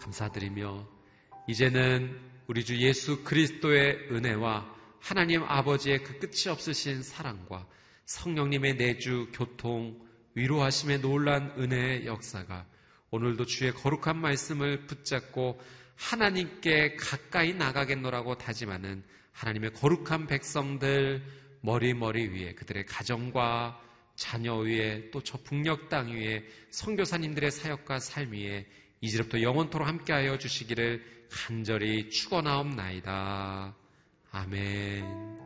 감사드리며 0.00 0.86
이제는 1.48 2.18
우리 2.46 2.64
주 2.64 2.76
예수 2.78 3.24
그리스도의 3.24 4.08
은혜와 4.10 4.64
하나님 5.00 5.42
아버지의 5.42 6.02
그 6.02 6.18
끝이 6.18 6.50
없으신 6.50 7.02
사랑과 7.02 7.66
성령님의 8.06 8.76
내주 8.76 9.28
교통 9.32 10.00
위로하심의 10.34 11.00
놀란 11.00 11.52
은혜의 11.58 12.06
역사가 12.06 12.66
오늘도 13.10 13.46
주의 13.46 13.72
거룩한 13.72 14.16
말씀을 14.18 14.86
붙잡고 14.86 15.60
하나님께 15.96 16.96
가까이 16.96 17.54
나가겠노라고 17.54 18.38
다짐하는 18.38 19.02
하나님의 19.32 19.72
거룩한 19.74 20.26
백성들 20.26 21.22
머리머리 21.60 22.28
위에 22.28 22.54
그들의 22.54 22.86
가정과 22.86 23.80
자녀 24.14 24.56
위에 24.56 25.10
또 25.10 25.20
저 25.22 25.38
북녘 25.38 25.88
땅 25.88 26.08
위에 26.12 26.44
선교사님들의 26.70 27.50
사역과 27.50 27.98
삶 27.98 28.32
위에 28.32 28.66
이제부터 29.00 29.42
영원토록 29.42 29.86
함께하여 29.86 30.38
주시기를 30.38 31.04
간절히 31.30 32.08
축원하옵나이다. 32.08 33.74
아멘. 34.30 35.45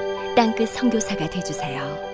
땅끝 0.35 0.69
선교사가 0.69 1.29
되주세요 1.29 2.10